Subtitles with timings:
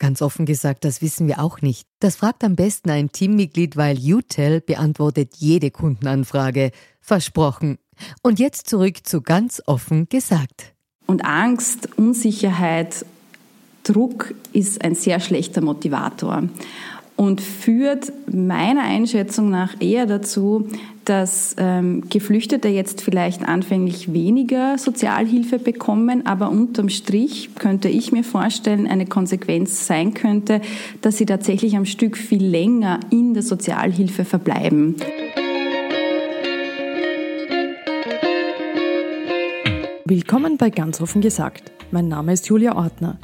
[0.00, 1.86] Ganz offen gesagt, das wissen wir auch nicht.
[2.00, 6.72] Das fragt am besten ein Teammitglied, weil UTEL beantwortet jede Kundenanfrage.
[7.02, 7.78] Versprochen.
[8.22, 10.72] Und jetzt zurück zu ganz offen gesagt.
[11.06, 13.04] Und Angst, Unsicherheit,
[13.84, 16.44] Druck ist ein sehr schlechter Motivator
[17.20, 20.66] und führt meiner Einschätzung nach eher dazu,
[21.04, 28.24] dass ähm, Geflüchtete jetzt vielleicht anfänglich weniger Sozialhilfe bekommen, aber unterm Strich könnte ich mir
[28.24, 30.62] vorstellen, eine Konsequenz sein könnte,
[31.02, 34.96] dass sie tatsächlich am Stück viel länger in der Sozialhilfe verbleiben.
[40.06, 41.70] Willkommen bei Ganz offen gesagt.
[41.90, 43.18] Mein Name ist Julia Ortner.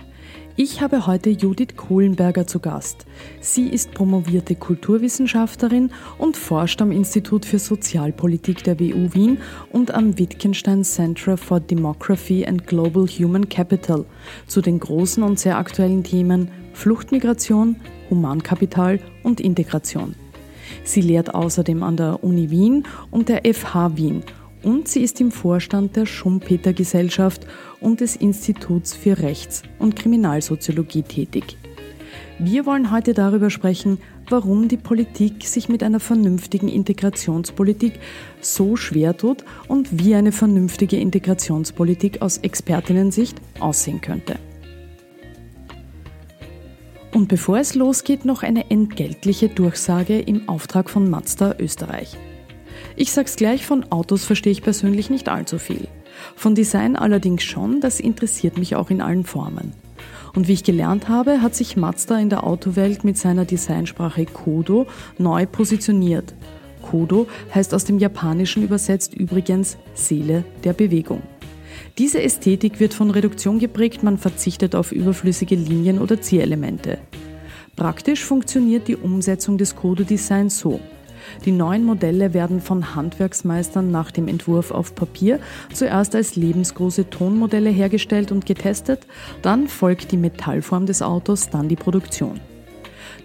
[0.58, 3.04] Ich habe heute Judith Kohlenberger zu Gast.
[3.40, 9.36] Sie ist promovierte Kulturwissenschaftlerin und forscht am Institut für Sozialpolitik der WU Wien
[9.70, 14.06] und am Wittgenstein Center for Demography and Global Human Capital
[14.46, 17.76] zu den großen und sehr aktuellen Themen Fluchtmigration,
[18.08, 20.14] Humankapital und Integration.
[20.84, 24.24] Sie lehrt außerdem an der Uni Wien und der FH Wien
[24.66, 27.46] und sie ist im Vorstand der Schumpeter Gesellschaft
[27.80, 31.56] und des Instituts für Rechts- und Kriminalsoziologie tätig.
[32.40, 38.00] Wir wollen heute darüber sprechen, warum die Politik sich mit einer vernünftigen Integrationspolitik
[38.40, 44.36] so schwer tut und wie eine vernünftige Integrationspolitik aus Expertinnensicht aussehen könnte.
[47.14, 52.18] Und bevor es losgeht, noch eine entgeltliche Durchsage im Auftrag von Mazda Österreich.
[52.98, 55.86] Ich sag's gleich, von Autos verstehe ich persönlich nicht allzu viel.
[56.34, 59.74] Von Design allerdings schon, das interessiert mich auch in allen Formen.
[60.34, 64.86] Und wie ich gelernt habe, hat sich Mazda in der Autowelt mit seiner Designsprache Kodo
[65.18, 66.34] neu positioniert.
[66.80, 71.22] Kodo heißt aus dem Japanischen übersetzt übrigens Seele der Bewegung.
[71.98, 76.98] Diese Ästhetik wird von Reduktion geprägt, man verzichtet auf überflüssige Linien oder Zierelemente.
[77.74, 80.80] Praktisch funktioniert die Umsetzung des Kodo-Designs so.
[81.44, 85.38] Die neuen Modelle werden von Handwerksmeistern nach dem Entwurf auf Papier
[85.72, 89.06] zuerst als lebensgroße Tonmodelle hergestellt und getestet,
[89.42, 92.40] dann folgt die Metallform des Autos, dann die Produktion.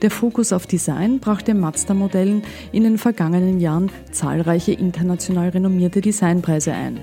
[0.01, 2.41] Der Fokus auf Design brachte Mazda-Modellen
[2.71, 6.99] in den vergangenen Jahren zahlreiche international renommierte Designpreise ein.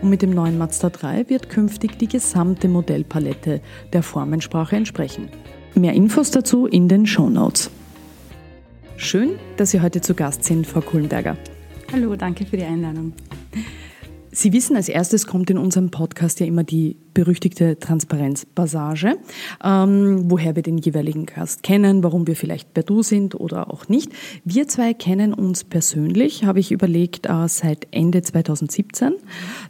[0.00, 3.60] Und mit dem neuen Mazda 3 wird künftig die gesamte Modellpalette
[3.92, 5.28] der Formensprache entsprechen.
[5.74, 7.70] Mehr Infos dazu in den Show Notes.
[9.00, 11.38] Schön, dass Sie heute zu Gast sind, Frau Kohlenberger.
[11.90, 13.14] Hallo, danke für die Einladung.
[14.30, 19.16] Sie wissen, als erstes kommt in unserem Podcast ja immer die berüchtigte Transparenzpassage,
[19.64, 23.88] ähm, woher wir den jeweiligen Gast kennen, warum wir vielleicht per Du sind oder auch
[23.88, 24.12] nicht.
[24.44, 29.14] Wir zwei kennen uns persönlich, habe ich überlegt, äh, seit Ende 2017.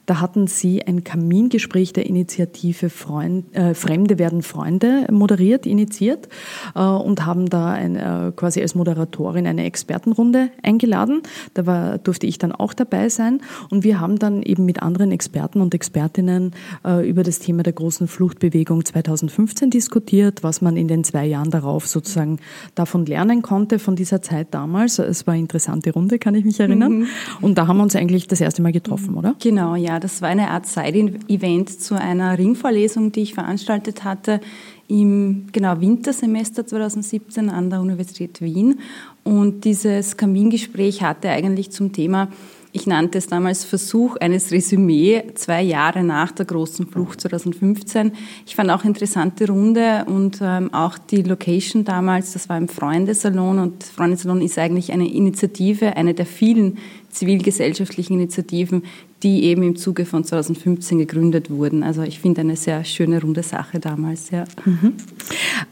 [0.07, 6.29] Da hatten Sie ein Kamingespräch der Initiative Freund, äh, Fremde werden Freunde moderiert, initiiert
[6.75, 11.23] äh, und haben da ein, äh, quasi als Moderatorin eine Expertenrunde eingeladen.
[11.55, 13.41] Da war, durfte ich dann auch dabei sein
[13.71, 16.53] und wir haben dann eben mit anderen Experten und Expertinnen
[16.85, 21.51] äh, über das Thema der großen Fluchtbewegung 2015 diskutiert, was man in den zwei Jahren
[21.51, 22.39] darauf sozusagen
[22.75, 24.99] davon lernen konnte, von dieser Zeit damals.
[24.99, 27.01] Es war eine interessante Runde, kann ich mich erinnern.
[27.01, 27.07] Mhm.
[27.41, 29.35] Und da haben wir uns eigentlich das erste Mal getroffen, oder?
[29.41, 30.01] Genau, ja.
[30.01, 34.41] Das war eine Art Side-Event zu einer Ringvorlesung, die ich veranstaltet hatte
[34.89, 38.81] im genau Wintersemester 2017 an der Universität Wien.
[39.23, 42.29] Und dieses Kamingespräch hatte eigentlich zum Thema
[42.73, 48.13] ich nannte es damals Versuch eines Resümee, zwei Jahre nach der großen Flucht 2015.
[48.47, 53.59] Ich fand auch interessante Runde und ähm, auch die Location damals, das war im Freundesalon
[53.59, 56.79] und Freundesalon ist eigentlich eine Initiative, eine der vielen
[57.11, 58.85] zivilgesellschaftlichen Initiativen,
[59.23, 61.83] die eben im Zuge von 2015 gegründet wurden.
[61.83, 64.31] Also ich finde eine sehr schöne runde Sache damals.
[64.31, 64.45] Ja.
[64.65, 64.93] Mhm.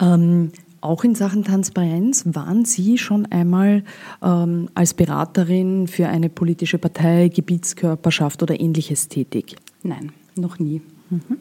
[0.00, 3.84] Ähm auch in Sachen Transparenz waren Sie schon einmal
[4.22, 9.56] ähm, als Beraterin für eine politische Partei, Gebietskörperschaft oder ähnliches tätig?
[9.82, 10.80] Nein, noch nie.
[11.10, 11.38] Mhm.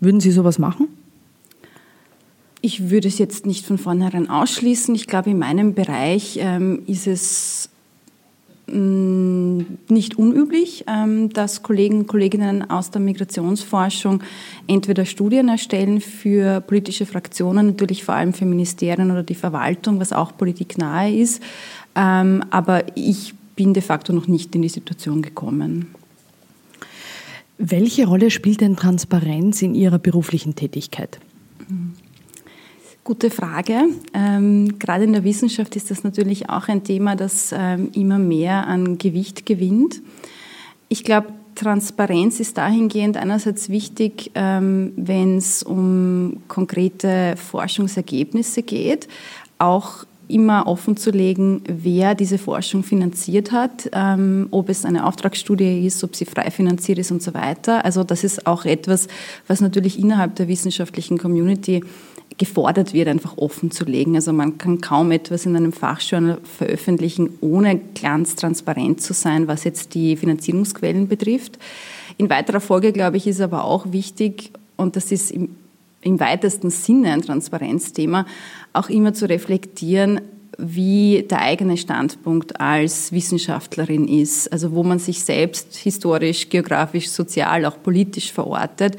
[0.00, 0.88] Würden Sie sowas machen?
[2.62, 4.94] Ich würde es jetzt nicht von vornherein ausschließen.
[4.94, 7.69] Ich glaube, in meinem Bereich ähm, ist es
[8.72, 14.22] nicht unüblich, ähm, dass Kollegen und Kolleginnen aus der Migrationsforschung
[14.66, 20.12] entweder Studien erstellen für politische Fraktionen, natürlich vor allem für Ministerien oder die Verwaltung, was
[20.12, 21.42] auch politiknahe ist.
[21.96, 25.88] Ähm, aber ich bin de facto noch nicht in die Situation gekommen.
[27.58, 31.20] Welche Rolle spielt denn Transparenz in Ihrer beruflichen Tätigkeit?
[33.10, 33.86] Gute Frage.
[34.14, 38.68] Ähm, gerade in der Wissenschaft ist das natürlich auch ein Thema, das ähm, immer mehr
[38.68, 40.00] an Gewicht gewinnt.
[40.88, 41.26] Ich glaube,
[41.56, 49.08] Transparenz ist dahingehend einerseits wichtig, ähm, wenn es um konkrete Forschungsergebnisse geht,
[49.58, 55.84] auch immer offen zu legen, wer diese Forschung finanziert hat, ähm, ob es eine Auftragsstudie
[55.84, 57.84] ist, ob sie frei finanziert ist und so weiter.
[57.84, 59.08] Also das ist auch etwas,
[59.48, 61.82] was natürlich innerhalb der wissenschaftlichen Community
[62.40, 64.16] gefordert wird, einfach offen zu legen.
[64.16, 69.62] Also man kann kaum etwas in einem Fachjournal veröffentlichen, ohne ganz transparent zu sein, was
[69.62, 71.58] jetzt die Finanzierungsquellen betrifft.
[72.16, 75.50] In weiterer Folge, glaube ich, ist aber auch wichtig, und das ist im
[76.02, 78.26] im weitesten Sinne ein Transparenzthema,
[78.72, 80.20] auch immer zu reflektieren,
[80.58, 87.64] wie der eigene Standpunkt als Wissenschaftlerin ist, also wo man sich selbst historisch, geografisch, sozial,
[87.64, 88.96] auch politisch verortet.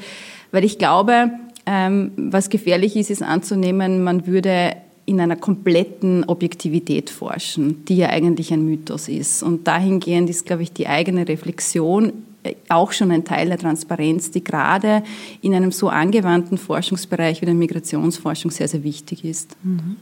[0.50, 1.30] Weil ich glaube,
[1.64, 8.52] was gefährlich ist, ist anzunehmen, man würde in einer kompletten Objektivität forschen, die ja eigentlich
[8.52, 9.42] ein Mythos ist.
[9.42, 12.12] Und dahingehend ist, glaube ich, die eigene Reflexion
[12.68, 15.02] auch schon ein Teil der Transparenz, die gerade
[15.40, 19.56] in einem so angewandten Forschungsbereich wie der Migrationsforschung sehr, sehr wichtig ist.
[19.62, 19.96] Mhm.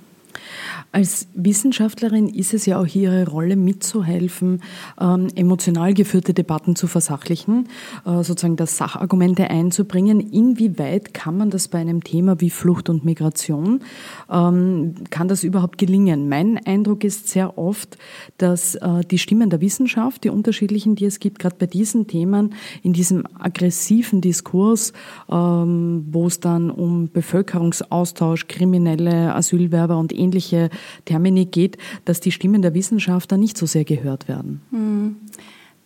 [0.93, 4.61] Als Wissenschaftlerin ist es ja auch Ihre Rolle mitzuhelfen,
[5.01, 7.69] ähm, emotional geführte Debatten zu versachlichen,
[8.05, 10.19] äh, sozusagen das Sachargumente einzubringen.
[10.19, 13.83] Inwieweit kann man das bei einem Thema wie Flucht und Migration,
[14.29, 16.29] ähm, kann das überhaupt gelingen?
[16.29, 17.97] Mein Eindruck ist sehr oft,
[18.39, 22.55] dass äh, die Stimmen der Wissenschaft, die unterschiedlichen, die es gibt, gerade bei diesen Themen,
[22.83, 24.93] in diesem aggressiven Diskurs,
[25.31, 30.69] ähm, wo es dann um Bevölkerungsaustausch, kriminelle Asylwerber und ähnliche
[31.05, 34.61] Termini geht, dass die Stimmen der Wissenschaftler nicht so sehr gehört werden?
[34.71, 35.17] Hm.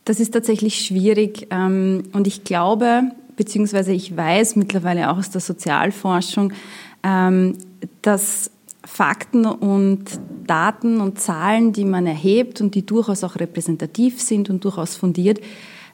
[0.05, 3.05] Das ist tatsächlich schwierig ähm, und ich glaube,
[3.37, 6.53] beziehungsweise ich weiß mittlerweile auch aus der Sozialforschung,
[7.03, 7.57] ähm,
[8.03, 8.51] dass
[8.85, 14.65] Fakten und Daten und Zahlen, die man erhebt und die durchaus auch repräsentativ sind und
[14.65, 15.41] durchaus fundiert,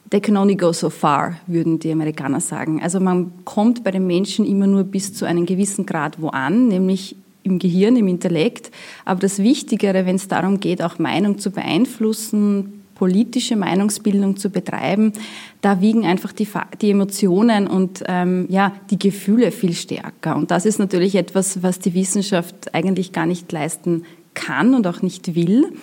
[0.09, 2.81] they can only go so far, würden die Amerikaner sagen.
[2.81, 6.67] Also man kommt bei den Menschen immer nur bis zu einem gewissen Grad wo an,
[6.67, 8.71] nämlich im Gehirn, im Intellekt.
[9.05, 15.13] Aber das Wichtigere, wenn es darum geht, auch Meinung zu beeinflussen, politische Meinungsbildung zu betreiben,
[15.61, 16.47] da wiegen einfach die,
[16.81, 20.35] die Emotionen und ähm, ja, die Gefühle viel stärker.
[20.35, 24.03] Und das ist natürlich etwas, was die Wissenschaft eigentlich gar nicht leisten
[24.35, 25.73] kann und auch nicht will.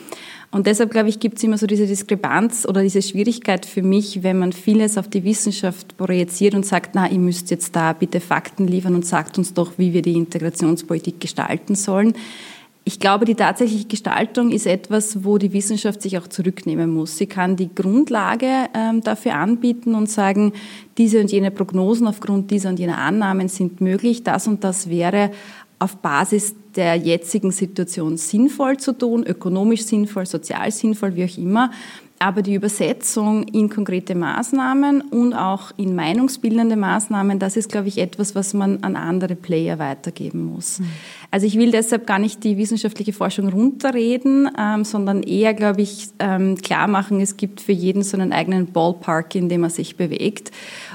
[0.51, 4.23] Und deshalb, glaube ich, gibt es immer so diese Diskrepanz oder diese Schwierigkeit für mich,
[4.23, 8.21] wenn man vieles auf die Wissenschaft projiziert und sagt, na, ihr müsst jetzt da bitte
[8.21, 12.15] Fakten liefern und sagt uns doch, wie wir die Integrationspolitik gestalten sollen.
[12.85, 17.19] Ich glaube, die tatsächliche Gestaltung ist etwas, wo die Wissenschaft sich auch zurücknehmen muss.
[17.19, 20.55] Sie kann die Grundlage ähm, dafür anbieten und sagen,
[20.97, 25.31] diese und jene Prognosen aufgrund dieser und jener Annahmen sind möglich, das und das wäre
[25.79, 31.71] auf Basis der jetzigen Situation sinnvoll zu tun, ökonomisch sinnvoll, sozial sinnvoll, wie auch immer.
[32.21, 37.99] Aber die Übersetzung in konkrete Maßnahmen und auch in meinungsbildende Maßnahmen, das ist, glaube ich,
[37.99, 40.81] etwas, was man an andere Player weitergeben muss.
[40.81, 40.87] Mhm.
[41.31, 46.09] Also ich will deshalb gar nicht die wissenschaftliche Forschung runterreden, ähm, sondern eher, glaube ich,
[46.19, 49.97] ähm, klar machen, es gibt für jeden so einen eigenen Ballpark, in dem er sich
[49.97, 50.51] bewegt.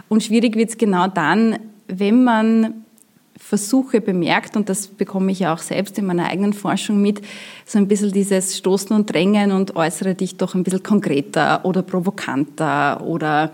[0.10, 2.83] Und schwierig wird es genau dann, wenn man
[3.53, 7.22] Versuche bemerkt, und das bekomme ich ja auch selbst in meiner eigenen Forschung mit,
[7.67, 11.83] so ein bisschen dieses Stoßen und Drängen und äußere dich doch ein bisschen konkreter oder
[11.83, 13.51] provokanter oder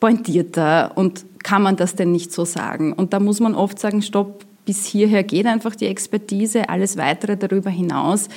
[0.00, 2.92] pointierter und kann man das denn nicht so sagen?
[2.92, 7.36] Und da muss man oft sagen, stopp, bis hierher geht einfach die Expertise, alles weitere
[7.36, 8.28] darüber hinaus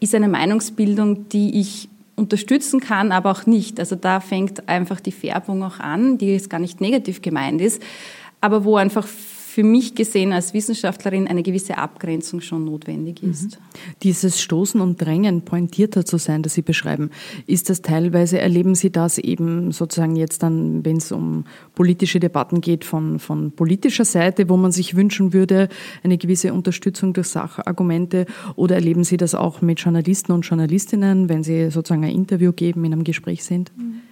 [0.00, 3.78] ist eine Meinungsbildung, die ich unterstützen kann, aber auch nicht.
[3.78, 7.80] Also da fängt einfach die Färbung auch an, die jetzt gar nicht negativ gemeint ist,
[8.40, 9.06] aber wo einfach
[9.56, 13.30] für mich gesehen als Wissenschaftlerin eine gewisse Abgrenzung schon notwendig mhm.
[13.30, 13.52] ist.
[13.52, 13.64] Mhm.
[14.02, 17.08] Dieses Stoßen und Drängen, pointierter zu sein, das Sie beschreiben,
[17.46, 22.60] ist das teilweise, erleben Sie das eben sozusagen jetzt dann, wenn es um politische Debatten
[22.60, 25.70] geht, von, von politischer Seite, wo man sich wünschen würde,
[26.02, 31.42] eine gewisse Unterstützung durch Sachargumente, oder erleben Sie das auch mit Journalisten und Journalistinnen, wenn
[31.42, 33.72] Sie sozusagen ein Interview geben, in einem Gespräch sind?
[33.74, 34.02] Mhm.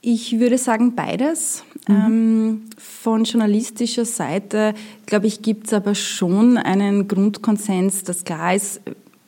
[0.00, 1.64] Ich würde sagen beides.
[1.88, 1.94] Mhm.
[1.94, 4.74] Ähm, von journalistischer Seite,
[5.06, 8.80] glaube ich, gibt es aber schon einen Grundkonsens, dass klar ist,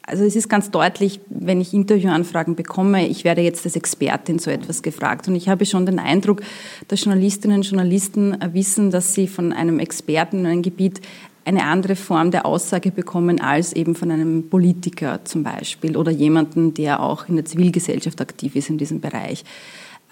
[0.03, 4.51] also es ist ganz deutlich, wenn ich Interviewanfragen bekomme, ich werde jetzt als Expertin so
[4.51, 5.29] etwas gefragt.
[5.29, 6.43] Und ich habe schon den Eindruck,
[6.89, 11.01] dass Journalistinnen und Journalisten wissen, dass sie von einem Experten in einem Gebiet
[11.45, 16.75] eine andere Form der Aussage bekommen als eben von einem Politiker zum Beispiel oder jemanden,
[16.75, 19.45] der auch in der Zivilgesellschaft aktiv ist in diesem Bereich.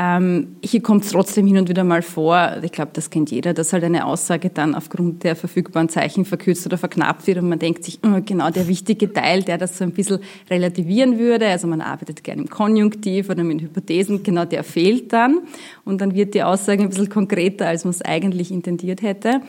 [0.00, 3.52] Ähm, hier kommt es trotzdem hin und wieder mal vor, ich glaube, das kennt jeder,
[3.52, 7.58] dass halt eine Aussage dann aufgrund der verfügbaren Zeichen verkürzt oder verknappt wird und man
[7.58, 11.66] denkt sich, oh, genau der wichtige Teil, der das so ein bisschen relativieren würde, also
[11.66, 15.40] man arbeitet gerne im Konjunktiv oder mit Hypothesen, genau der fehlt dann.
[15.84, 19.40] Und dann wird die Aussage ein bisschen konkreter, als man es eigentlich intendiert hätte.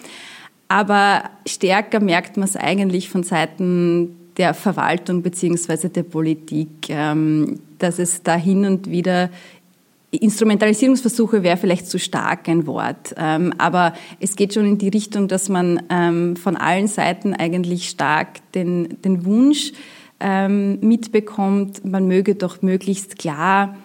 [0.67, 7.99] Aber stärker merkt man es eigentlich von Seiten der Verwaltung beziehungsweise der Politik, ähm, dass
[7.99, 9.29] es da hin und wieder
[10.11, 15.27] Instrumentalisierungsversuche wäre vielleicht zu stark ein Wort, ähm, aber es geht schon in die Richtung,
[15.27, 19.71] dass man ähm, von allen Seiten eigentlich stark den, den Wunsch
[20.19, 23.75] ähm, mitbekommt, man möge doch möglichst klar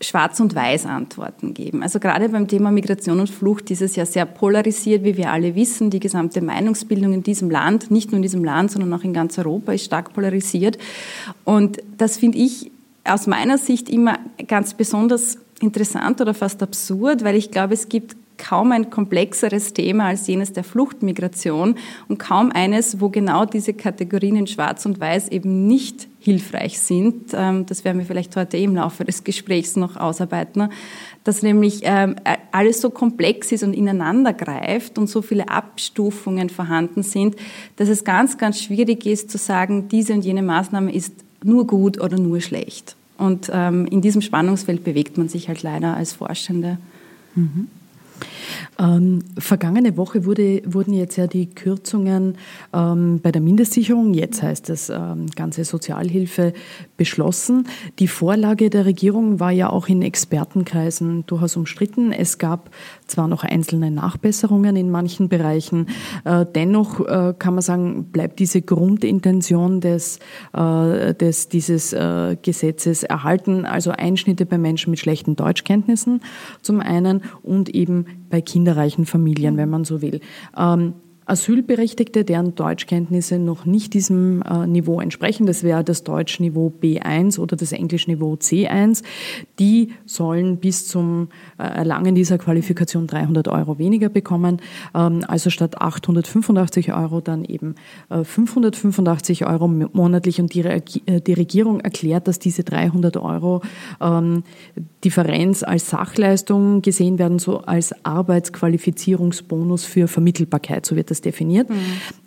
[0.00, 1.82] Schwarz- und Weiß-Antworten geben.
[1.82, 5.54] Also gerade beim Thema Migration und Flucht ist es ja sehr polarisiert, wie wir alle
[5.54, 5.90] wissen.
[5.90, 9.38] Die gesamte Meinungsbildung in diesem Land, nicht nur in diesem Land, sondern auch in ganz
[9.38, 10.78] Europa, ist stark polarisiert.
[11.44, 12.70] Und das finde ich
[13.04, 18.16] aus meiner Sicht immer ganz besonders interessant oder fast absurd, weil ich glaube, es gibt
[18.36, 21.76] kaum ein komplexeres Thema als jenes der Fluchtmigration
[22.08, 27.32] und kaum eines, wo genau diese Kategorien in Schwarz und Weiß eben nicht hilfreich sind.
[27.32, 30.68] Ähm, das werden wir vielleicht heute im Laufe des Gesprächs noch ausarbeiten,
[31.22, 32.16] dass nämlich ähm,
[32.50, 37.36] alles so komplex ist und ineinander greift und so viele Abstufungen vorhanden sind,
[37.76, 42.00] dass es ganz, ganz schwierig ist zu sagen, diese und jene Maßnahme ist nur gut
[42.00, 42.96] oder nur schlecht.
[43.16, 46.78] Und ähm, in diesem Spannungsfeld bewegt man sich halt leider als Forschende.
[47.34, 47.68] Mhm.
[48.78, 52.36] Ähm, vergangene Woche wurde, wurden jetzt ja die Kürzungen
[52.72, 56.52] ähm, bei der Mindestsicherung, jetzt heißt es ähm, ganze Sozialhilfe,
[56.96, 57.68] beschlossen.
[57.98, 62.12] Die Vorlage der Regierung war ja auch in Expertenkreisen durchaus umstritten.
[62.12, 62.70] Es gab
[63.06, 65.86] zwar noch einzelne Nachbesserungen in manchen Bereichen,
[66.24, 70.18] äh, dennoch äh, kann man sagen, bleibt diese Grundintention des,
[70.52, 76.20] äh, des, dieses äh, Gesetzes erhalten, also Einschnitte bei Menschen mit schlechten Deutschkenntnissen
[76.62, 80.20] zum einen und eben bei kinderreichen Familien, wenn man so will.
[80.56, 80.94] Ähm,
[81.26, 87.56] Asylberechtigte, deren Deutschkenntnisse noch nicht diesem äh, Niveau entsprechen, das wäre das Deutschniveau B1 oder
[87.56, 89.02] das Englischniveau C1,
[89.58, 91.28] die sollen bis zum
[91.58, 94.60] äh, Erlangen dieser Qualifikation 300 Euro weniger bekommen.
[94.94, 97.74] Ähm, also statt 885 Euro dann eben
[98.10, 100.40] äh, 585 Euro monatlich.
[100.40, 100.80] Und die, äh,
[101.20, 103.62] die, Regierung erklärt, dass diese 300 Euro
[104.00, 104.44] ähm,
[105.04, 111.70] Differenz als Sachleistung gesehen werden, so als Arbeitsqualifizierungsbonus für Vermittelbarkeit, so wird das definiert.
[111.70, 111.76] Mhm.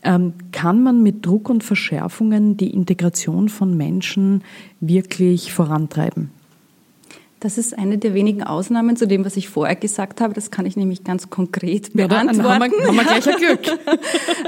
[0.03, 4.43] Ähm, kann man mit Druck und Verschärfungen die Integration von Menschen
[4.79, 6.31] wirklich vorantreiben?
[7.39, 10.33] Das ist eine der wenigen Ausnahmen zu dem, was ich vorher gesagt habe.
[10.33, 12.11] Das kann ich nämlich ganz konkret beantworten.
[12.11, 13.59] Ja, dann haben wir, haben wir gleich ein Glück.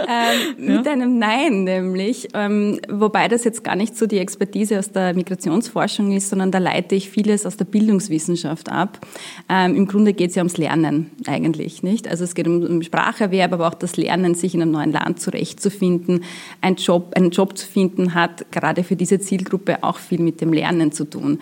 [0.07, 2.29] ähm, mit einem Nein nämlich.
[2.33, 6.57] Ähm, wobei das jetzt gar nicht so die Expertise aus der Migrationsforschung ist, sondern da
[6.57, 9.05] leite ich vieles aus der Bildungswissenschaft ab.
[9.47, 12.07] Ähm, Im Grunde geht es ja ums Lernen eigentlich, nicht?
[12.07, 15.19] Also es geht um, um Spracherwerb, aber auch das Lernen, sich in einem neuen Land
[15.19, 16.23] zurechtzufinden.
[16.61, 20.53] Ein Job, einen Job zu finden hat gerade für diese Zielgruppe auch viel mit dem
[20.53, 21.37] Lernen zu tun.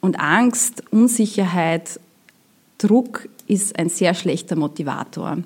[0.00, 2.00] Und Angst, Unsicherheit,
[2.78, 5.38] Druck ist ein sehr schlechter Motivator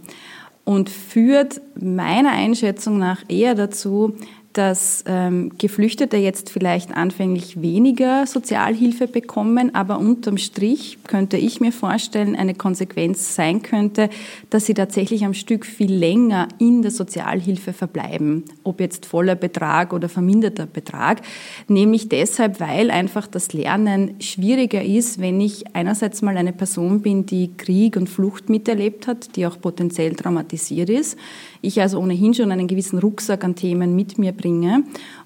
[0.64, 4.14] und führt meiner Einschätzung nach eher dazu,
[4.54, 11.72] dass ähm, Geflüchtete jetzt vielleicht anfänglich weniger Sozialhilfe bekommen, aber unterm Strich könnte ich mir
[11.72, 14.08] vorstellen, eine Konsequenz sein könnte,
[14.50, 19.92] dass sie tatsächlich am Stück viel länger in der Sozialhilfe verbleiben, ob jetzt voller Betrag
[19.92, 21.22] oder verminderter Betrag,
[21.66, 27.26] nämlich deshalb, weil einfach das Lernen schwieriger ist, wenn ich einerseits mal eine Person bin,
[27.26, 31.18] die Krieg und Flucht miterlebt hat, die auch potenziell traumatisiert ist,
[31.60, 34.43] ich also ohnehin schon einen gewissen Rucksack an Themen mit mir bringe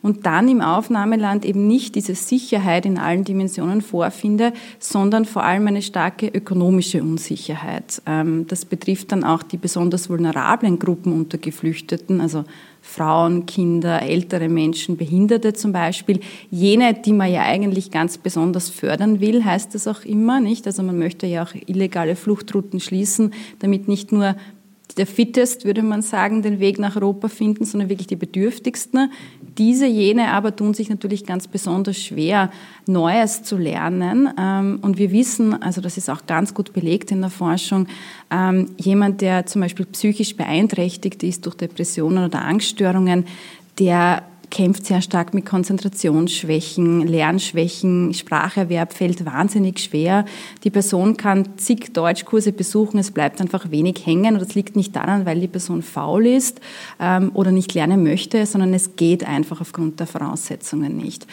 [0.02, 5.66] und dann im Aufnahmeland eben nicht diese Sicherheit in allen Dimensionen vorfinde, sondern vor allem
[5.66, 8.02] eine starke ökonomische Unsicherheit.
[8.06, 12.44] Ähm, das betrifft dann auch die besonders vulnerablen Gruppen unter Geflüchteten, also
[12.80, 16.20] Frauen, Kinder, ältere Menschen, Behinderte zum Beispiel.
[16.50, 20.66] Jene, die man ja eigentlich ganz besonders fördern will, heißt das auch immer, nicht?
[20.66, 24.36] Also man möchte ja auch illegale Fluchtrouten schließen, damit nicht nur
[24.98, 29.10] der Fittest, würde man sagen, den Weg nach Europa finden, sondern wirklich die Bedürftigsten,
[29.56, 32.50] Diese, jene aber tun sich natürlich ganz besonders schwer,
[32.86, 34.28] Neues zu lernen.
[34.38, 37.86] Ähm, und wir wissen, also das ist auch ganz gut belegt in der Forschung,
[38.30, 43.24] ähm, jemand, der zum Beispiel psychisch beeinträchtigt ist durch Depressionen oder Angststörungen,
[43.78, 50.24] der kämpft sehr stark mit Konzentrationsschwächen, Lernschwächen, Spracherwerb fällt wahnsinnig schwer.
[50.64, 54.96] Die Person kann zig Deutschkurse besuchen, es bleibt einfach wenig hängen und das liegt nicht
[54.96, 56.60] daran, weil die Person faul ist
[57.00, 61.26] ähm, oder nicht lernen möchte, sondern es geht einfach aufgrund der Voraussetzungen nicht.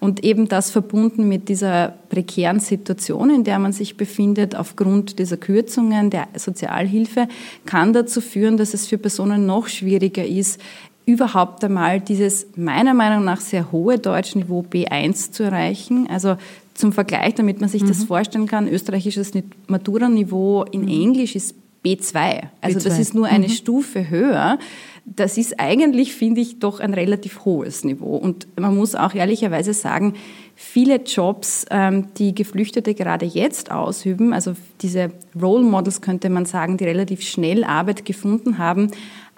[0.00, 5.36] Und eben das verbunden mit dieser prekären Situation, in der man sich befindet, aufgrund dieser
[5.36, 7.28] Kürzungen der Sozialhilfe,
[7.66, 10.60] kann dazu führen, dass es für Personen noch schwieriger ist,
[11.04, 16.06] überhaupt einmal dieses meiner Meinung nach sehr hohe Deutschniveau B1 zu erreichen.
[16.08, 16.36] Also
[16.74, 17.88] zum Vergleich, damit man sich mhm.
[17.88, 19.32] das vorstellen kann, österreichisches
[19.66, 20.88] Matura-Niveau in mhm.
[20.88, 21.54] Englisch ist
[21.84, 22.42] B2.
[22.60, 22.84] Also B2.
[22.84, 23.52] das ist nur eine mhm.
[23.52, 24.58] Stufe höher.
[25.04, 28.16] Das ist eigentlich, finde ich, doch ein relativ hohes Niveau.
[28.16, 30.14] Und man muss auch ehrlicherweise sagen,
[30.54, 36.76] viele Jobs, ähm, die Geflüchtete gerade jetzt ausüben, also diese Role Models könnte man sagen,
[36.76, 38.92] die relativ schnell Arbeit gefunden haben,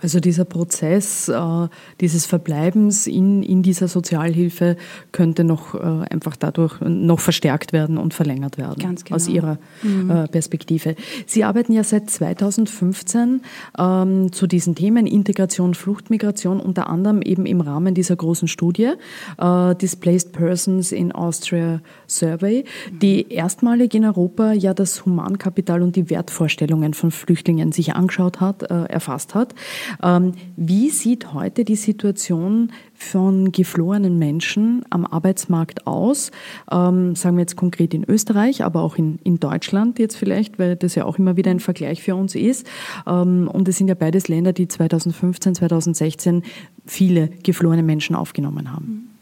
[0.02, 1.68] Also dieser Prozess äh,
[2.00, 4.76] dieses Verbleibens in, in dieser Sozialhilfe
[5.12, 5.78] könnte noch äh,
[6.10, 8.82] einfach dadurch noch verstärkt werden und verlängert werden.
[8.82, 9.16] Ganz genau.
[9.16, 10.10] Aus Ihrer mhm.
[10.10, 10.96] äh, Perspektive.
[11.26, 13.42] Sie arbeiten ja seit 2015
[13.78, 18.92] ähm, zu diesen Themen Integration, Fluchtmigration, unter anderem eben im Rahmen dieser großen Studie
[19.38, 26.10] äh, Displaced Persons in Austria Survey, die erstmalig in Europa ja das Humankapital und die
[26.10, 29.54] Wertvorstellungen von Flüchtlingen sich angeschaut hat, äh, erfasst hat.
[30.02, 36.30] Ähm, wie sieht heute die Situation von geflohenen Menschen am Arbeitsmarkt aus?
[36.70, 40.76] Ähm, sagen wir jetzt konkret in Österreich, aber auch in, in Deutschland jetzt vielleicht, weil
[40.76, 42.66] das ja auch immer wieder ein Vergleich für uns ist.
[43.06, 46.42] Ähm, und es sind ja beides Länder, die 2015, 2016
[46.86, 49.12] viele geflohene Menschen aufgenommen haben.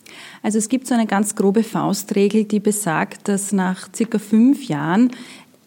[0.43, 5.11] Also es gibt so eine ganz grobe Faustregel, die besagt, dass nach circa fünf Jahren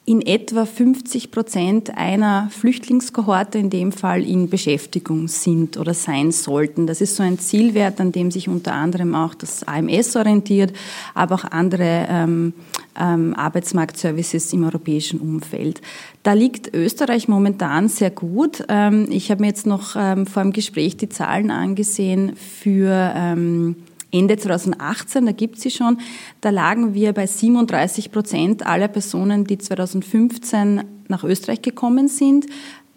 [0.06, 6.88] in etwa 50 Prozent einer Flüchtlingskohorte in dem Fall in Beschäftigung sind oder sein sollten.
[6.88, 10.74] Das ist so ein Zielwert, an dem sich unter anderem auch das AMS orientiert,
[11.14, 12.54] aber auch andere ähm,
[13.00, 15.82] ähm, Arbeitsmarktservices im europäischen Umfeld.
[16.24, 18.66] Da liegt Österreich momentan sehr gut.
[18.68, 23.78] Ähm, ich habe mir jetzt noch ähm, vor dem Gespräch die Zahlen angesehen für ähm,
[24.14, 25.98] Ende 2018, da gibt sie schon,
[26.40, 32.46] da lagen wir bei 37 Prozent aller Personen, die 2015 nach Österreich gekommen sind,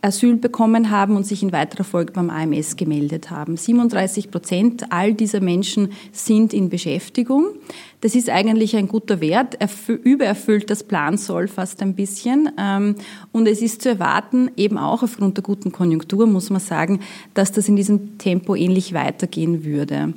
[0.03, 3.57] Asyl bekommen haben und sich in weiterer Folge beim AMS gemeldet haben.
[3.57, 7.47] 37 Prozent all dieser Menschen sind in Beschäftigung.
[8.03, 9.57] Das ist eigentlich ein guter Wert,
[9.89, 12.51] übererfüllt das Plan soll fast ein bisschen.
[12.59, 12.95] Ähm,
[13.33, 17.01] und es ist zu erwarten, eben auch aufgrund der guten Konjunktur, muss man sagen,
[17.35, 20.13] dass das in diesem Tempo ähnlich weitergehen würde.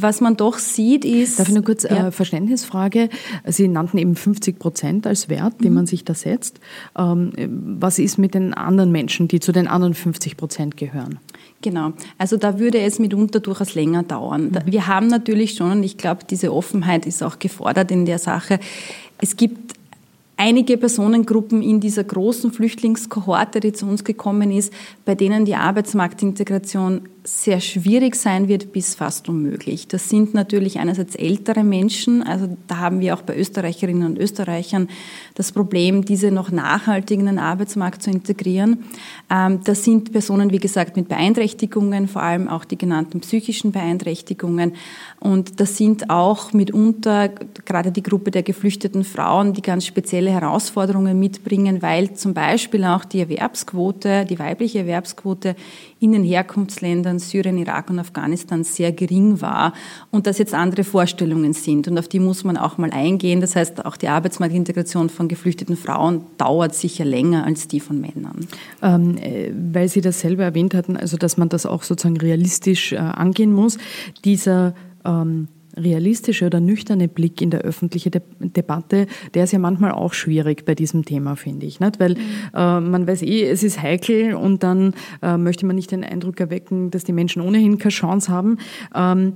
[0.00, 1.38] Was man doch sieht, ist.
[1.38, 2.08] Darf ich nur kurz ja.
[2.08, 3.08] äh, Verständnisfrage?
[3.46, 5.74] Sie nannten eben 50 Prozent als Wert, den mhm.
[5.74, 6.60] man sich da setzt.
[6.96, 7.32] Ähm,
[7.78, 11.18] was ist mit den anderen Menschen, die zu den anderen 50 Prozent gehören?
[11.62, 11.92] Genau.
[12.18, 14.46] Also da würde es mitunter durchaus länger dauern.
[14.50, 14.60] Mhm.
[14.66, 18.58] Wir haben natürlich schon, und ich glaube, diese Offenheit ist auch gefordert in der Sache.
[19.20, 19.74] Es gibt
[20.36, 24.72] einige Personengruppen in dieser großen Flüchtlingskohorte, die zu uns gekommen ist,
[25.04, 29.88] bei denen die Arbeitsmarktintegration sehr schwierig sein wird bis fast unmöglich.
[29.88, 34.88] Das sind natürlich einerseits ältere Menschen, also da haben wir auch bei Österreicherinnen und Österreichern
[35.34, 38.84] das Problem, diese noch nachhaltig in den Arbeitsmarkt zu integrieren.
[39.30, 44.74] Ähm, das sind Personen, wie gesagt, mit Beeinträchtigungen, vor allem auch die genannten psychischen Beeinträchtigungen.
[45.18, 47.30] Und das sind auch mitunter
[47.64, 53.06] gerade die Gruppe der geflüchteten Frauen, die ganz spezielle Herausforderungen mitbringen, weil zum Beispiel auch
[53.06, 55.56] die Erwerbsquote, die weibliche Erwerbsquote
[56.04, 59.72] in den Herkunftsländern Syrien, Irak und Afghanistan sehr gering war
[60.10, 63.40] und dass jetzt andere Vorstellungen sind und auf die muss man auch mal eingehen.
[63.40, 68.46] Das heißt, auch die Arbeitsmarktintegration von geflüchteten Frauen dauert sicher länger als die von Männern.
[68.82, 72.92] Ähm, äh, weil Sie das selber erwähnt hatten, also dass man das auch sozusagen realistisch
[72.92, 73.78] äh, angehen muss,
[74.24, 79.92] dieser ähm realistische oder nüchterne Blick in der öffentlichen De Debatte, der ist ja manchmal
[79.92, 81.80] auch schwierig bei diesem Thema, finde ich.
[81.80, 82.00] Nicht?
[82.00, 82.20] Weil mhm.
[82.54, 86.40] äh, man weiß eh, es ist heikel und dann äh, möchte man nicht den Eindruck
[86.40, 88.58] erwecken, dass die Menschen ohnehin keine Chance haben.
[88.94, 89.34] Ähm,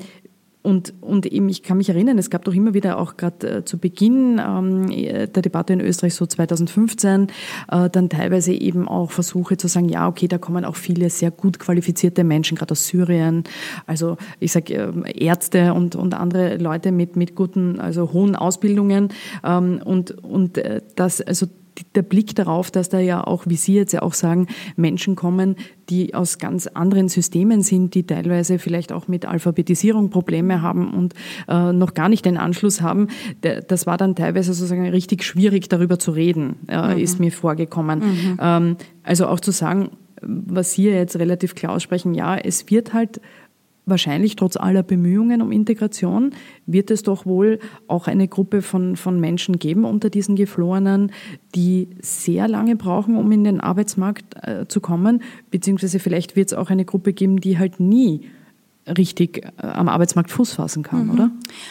[0.69, 3.65] und, und eben, ich kann mich erinnern, es gab doch immer wieder auch gerade äh,
[3.65, 7.29] zu Beginn ähm, der Debatte in Österreich, so 2015,
[7.71, 11.31] äh, dann teilweise eben auch Versuche zu sagen, ja, okay, da kommen auch viele sehr
[11.31, 13.45] gut qualifizierte Menschen, gerade aus Syrien,
[13.87, 19.09] also ich sage äh, Ärzte und, und andere Leute mit, mit guten, also hohen Ausbildungen.
[19.43, 21.47] Ähm, und, und äh, das, also
[21.95, 25.57] der Blick darauf, dass da ja auch, wie Sie jetzt ja auch sagen, Menschen kommen,
[25.89, 31.15] die aus ganz anderen Systemen sind, die teilweise vielleicht auch mit Alphabetisierung Probleme haben und
[31.49, 33.09] äh, noch gar nicht den Anschluss haben.
[33.41, 37.01] Das war dann teilweise sozusagen richtig schwierig, darüber zu reden, äh, mhm.
[37.01, 38.01] ist mir vorgekommen.
[38.01, 38.39] Mhm.
[38.41, 43.21] Ähm, also auch zu sagen, was Sie jetzt relativ klar aussprechen, ja, es wird halt
[43.89, 46.33] wahrscheinlich trotz aller Bemühungen um Integration
[46.67, 51.13] wird es doch wohl auch eine Gruppe von, von Menschen geben unter diesen Geflohenen,
[51.55, 56.55] die sehr lange brauchen, um in den Arbeitsmarkt äh, zu kommen, beziehungsweise vielleicht wird es
[56.55, 58.29] auch eine Gruppe geben, die halt nie
[58.97, 61.11] richtig äh, am Arbeitsmarkt Fuß fassen kann, mhm.
[61.13, 61.31] oder?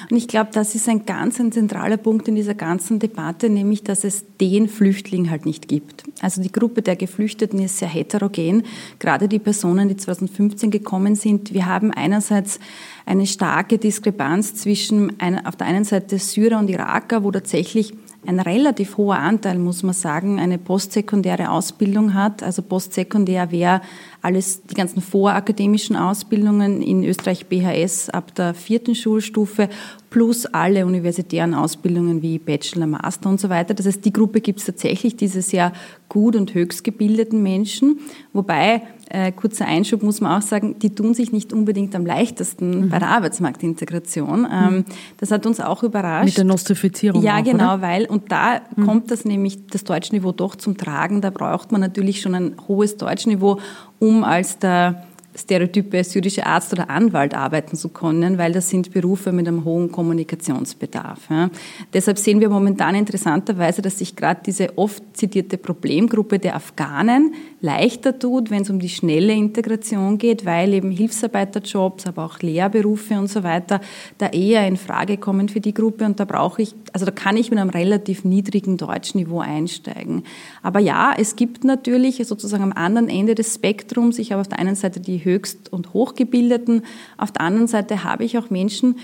[0.10, 3.84] Und ich glaube, das ist ein ganz ein zentraler Punkt in dieser ganzen Debatte, nämlich,
[3.84, 6.04] dass es den Flüchtling halt nicht gibt.
[6.22, 8.64] Also die Gruppe der Geflüchteten ist sehr heterogen.
[9.00, 12.60] Gerade die Personen, die 2015 gekommen sind, wir haben einerseits
[13.06, 17.94] eine starke Diskrepanz zwischen einer, auf der einen Seite Syrer und Iraker, wo tatsächlich
[18.28, 22.44] ein relativ hoher Anteil, muss man sagen, eine postsekundäre Ausbildung hat.
[22.44, 23.82] Also postsekundär wäre
[24.22, 29.70] alles, die ganzen vorakademischen Ausbildungen in Österreich BHS ab der vierten Schulstufe
[30.10, 33.74] plus alle universitären Ausbildungen wie Bachelor, Master und so weiter.
[33.74, 35.74] Das heißt, die Gruppe gibt es tatsächlich, diese sehr
[36.10, 38.00] gut und höchst gebildeten Menschen.
[38.32, 42.86] Wobei, äh, kurzer Einschub muss man auch sagen, die tun sich nicht unbedingt am leichtesten
[42.86, 42.90] mhm.
[42.90, 44.48] bei der Arbeitsmarktintegration.
[44.52, 44.86] Ähm, mhm.
[45.18, 46.26] Das hat uns auch überrascht.
[46.26, 47.82] Mit der Nostrifizierung Ja, auch, genau, oder?
[47.82, 48.86] weil, und da mhm.
[48.86, 51.20] kommt das nämlich, das Deutschniveau doch zum Tragen.
[51.20, 53.60] Da braucht man natürlich schon ein hohes Deutschniveau,
[54.00, 55.04] um als der
[55.38, 59.92] stereotype syrische Arzt oder Anwalt arbeiten zu können, weil das sind Berufe mit einem hohen
[59.92, 61.30] Kommunikationsbedarf.
[61.30, 61.50] Ja.
[61.94, 68.18] Deshalb sehen wir momentan interessanterweise, dass sich gerade diese oft zitierte Problemgruppe der Afghanen leichter
[68.20, 73.30] tut, wenn es um die schnelle Integration geht, weil eben Hilfsarbeiterjobs, aber auch Lehrberufe und
[73.30, 73.82] so weiter
[74.20, 77.36] da eher in Frage kommen für die Gruppe und da brauche ich, also da kann
[77.36, 80.24] ich mit einem relativ niedrigen Deutschniveau einsteigen.
[80.62, 84.60] Aber ja, es gibt natürlich sozusagen am anderen Ende des Spektrums, ich habe auf der
[84.60, 86.84] einen Seite die höchst und hochgebildeten,
[87.18, 88.98] auf der anderen Seite habe ich auch Menschen,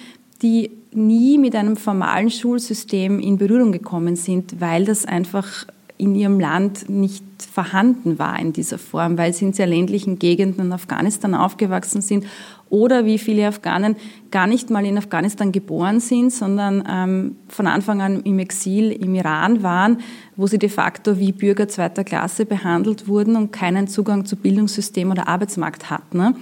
[0.43, 5.65] die nie mit einem formalen Schulsystem in Berührung gekommen sind, weil das einfach
[5.97, 10.67] in ihrem Land nicht vorhanden war in dieser Form, weil sie in sehr ländlichen Gegenden
[10.67, 12.25] in Afghanistan aufgewachsen sind
[12.69, 13.95] oder wie viele Afghanen
[14.31, 19.13] gar nicht mal in Afghanistan geboren sind, sondern ähm, von Anfang an im Exil im
[19.13, 19.99] Iran waren,
[20.35, 25.11] wo sie de facto wie Bürger zweiter Klasse behandelt wurden und keinen Zugang zu Bildungssystem
[25.11, 26.17] oder Arbeitsmarkt hatten.
[26.17, 26.35] Ne?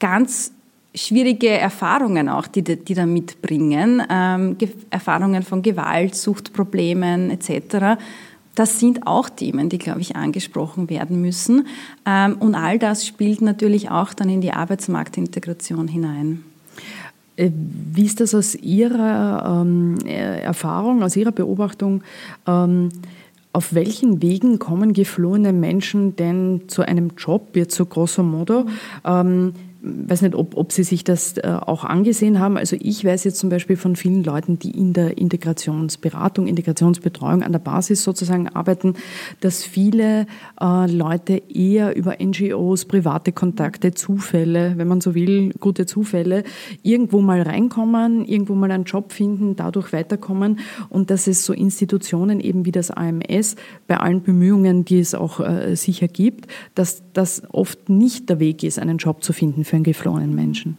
[0.00, 0.52] Ganz
[0.94, 4.56] schwierige Erfahrungen auch, die, die da mitbringen, ähm,
[4.88, 7.98] Erfahrungen von Gewalt, Suchtproblemen etc
[8.56, 11.68] das sind auch Themen, die, glaube ich, angesprochen werden müssen.
[12.04, 16.42] Ähm, und all das spielt natürlich auch dann in die Arbeitsmarktintegration hinein.
[17.36, 17.50] Äh,
[17.92, 22.02] wie ist das aus Ihrer ähm, Erfahrung, aus Ihrer Beobachtung?
[22.46, 22.88] Ähm,
[23.52, 28.66] auf welchen Wegen kommen geflohene Menschen denn zu einem Job, jetzt so grosso modo?
[29.04, 32.56] Ähm, weiß nicht, ob, ob Sie sich das äh, auch angesehen haben.
[32.56, 37.52] Also ich weiß jetzt zum Beispiel von vielen Leuten, die in der Integrationsberatung, Integrationsbetreuung an
[37.52, 38.94] der Basis sozusagen arbeiten,
[39.40, 40.26] dass viele
[40.60, 46.44] äh, Leute eher über NGOs, private Kontakte, Zufälle, wenn man so will, gute Zufälle,
[46.82, 52.40] irgendwo mal reinkommen, irgendwo mal einen Job finden, dadurch weiterkommen und dass es so Institutionen
[52.40, 57.42] eben wie das AMS bei allen Bemühungen, die es auch äh, sicher gibt, dass das
[57.52, 60.76] oft nicht der Weg ist, einen Job zu finden für einen geflohenen Menschen.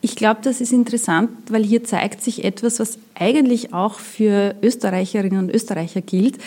[0.00, 5.38] Ich glaube, das ist interessant, weil hier zeigt sich etwas, was eigentlich auch für Österreicherinnen
[5.38, 6.38] und Österreicher gilt.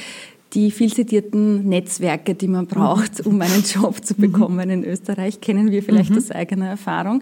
[0.53, 3.33] Die viel zitierten Netzwerke, die man braucht, mhm.
[3.33, 6.17] um einen Job zu bekommen in Österreich, kennen wir vielleicht mhm.
[6.17, 7.21] aus eigener Erfahrung.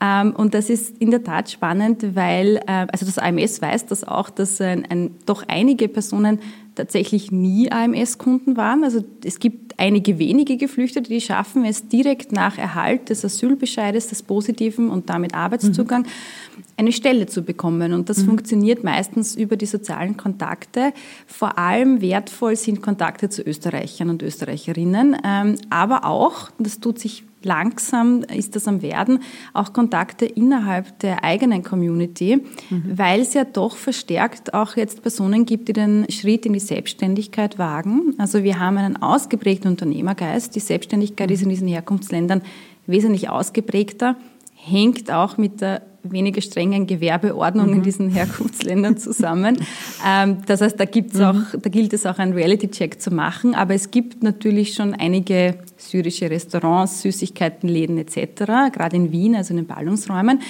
[0.00, 4.02] Ähm, und das ist in der Tat spannend, weil, äh, also das AMS weiß das
[4.02, 6.40] auch, dass ein, ein, doch einige Personen
[6.74, 8.84] tatsächlich nie AMS-Kunden waren.
[8.84, 14.22] Also es gibt einige wenige Geflüchtete, die schaffen es direkt nach Erhalt des Asylbescheides, des
[14.22, 16.62] positiven und damit Arbeitszugang, mhm.
[16.76, 17.92] eine Stelle zu bekommen.
[17.92, 18.26] Und das mhm.
[18.26, 20.92] funktioniert meistens über die sozialen Kontakte.
[21.26, 27.24] Vor allem wertvoll sind Kontakte zu Österreichern und Österreicherinnen, ähm, aber auch, das tut sich
[27.44, 29.20] langsam ist das am Werden,
[29.52, 32.84] auch Kontakte innerhalb der eigenen Community, mhm.
[32.96, 37.58] weil es ja doch verstärkt auch jetzt Personen gibt, die den Schritt in die Selbstständigkeit
[37.58, 38.14] wagen.
[38.18, 40.54] Also wir haben einen ausgeprägten Unternehmergeist.
[40.54, 41.34] Die Selbstständigkeit mhm.
[41.34, 42.42] ist in diesen Herkunftsländern
[42.86, 44.16] wesentlich ausgeprägter,
[44.54, 47.74] hängt auch mit der weniger strengen Gewerbeordnung mhm.
[47.74, 49.58] in diesen Herkunftsländern zusammen.
[50.06, 51.24] ähm, das heißt, da, gibt's mhm.
[51.24, 53.54] auch, da gilt es auch, einen Reality-Check zu machen.
[53.54, 59.56] Aber es gibt natürlich schon einige syrische Restaurants, Süßigkeitenläden etc., gerade in Wien, also in
[59.56, 60.40] den Ballungsräumen.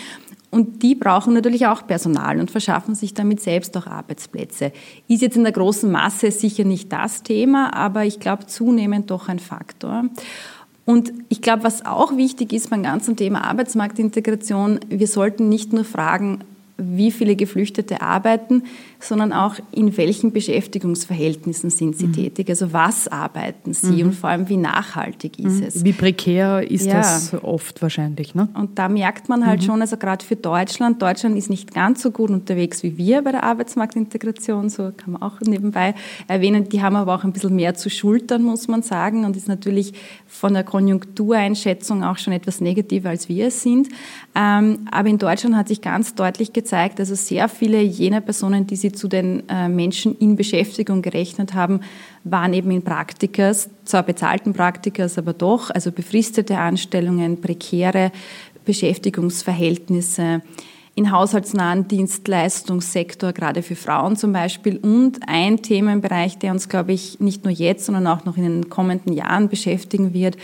[0.55, 4.71] Und die brauchen natürlich auch Personal und verschaffen sich damit selbst auch Arbeitsplätze.
[5.09, 9.29] Ist jetzt in der großen Masse sicher nicht das Thema, aber ich glaube zunehmend doch
[9.29, 10.05] ein Faktor.
[10.87, 15.85] Und ich glaube, was auch wichtig ist beim ganzen Thema Arbeitsmarktintegration, wir sollten nicht nur
[15.85, 16.41] fragen,
[16.77, 18.65] wie viele Geflüchtete arbeiten,
[19.05, 22.13] sondern auch in welchen Beschäftigungsverhältnissen sind sie mhm.
[22.13, 22.49] tätig.
[22.49, 24.09] Also was arbeiten sie mhm.
[24.09, 25.67] und vor allem wie nachhaltig ist mhm.
[25.67, 25.85] es.
[25.85, 26.95] Wie prekär ist ja.
[26.95, 28.35] das oft wahrscheinlich.
[28.35, 28.49] Ne?
[28.55, 29.67] Und da merkt man halt mhm.
[29.67, 33.33] schon, also gerade für Deutschland, Deutschland ist nicht ganz so gut unterwegs wie wir bei
[33.33, 35.95] der Arbeitsmarktintegration, so kann man auch nebenbei
[36.27, 36.69] erwähnen.
[36.69, 39.93] Die haben aber auch ein bisschen mehr zu schultern, muss man sagen, und ist natürlich
[40.27, 43.89] von der Konjunktureinschätzung auch schon etwas negativer, als wir es sind.
[44.35, 48.77] Ähm, aber in Deutschland hat sich ganz deutlich gezeigt, also sehr viele jener Personen, die
[48.77, 51.81] sie zu den äh, Menschen in Beschäftigung gerechnet haben,
[52.25, 58.13] waren eben in Praktikas, zwar bezahlten Praktikas, aber doch, also befristete Anstellungen, prekäre
[58.65, 60.43] Beschäftigungsverhältnisse
[60.97, 64.77] in haushaltsnahen Dienstleistungssektor, gerade für Frauen zum Beispiel.
[64.77, 68.71] Und ein Themenbereich, der uns, glaube ich, nicht nur jetzt, sondern auch noch in den
[68.71, 70.37] kommenden Jahren beschäftigen wird,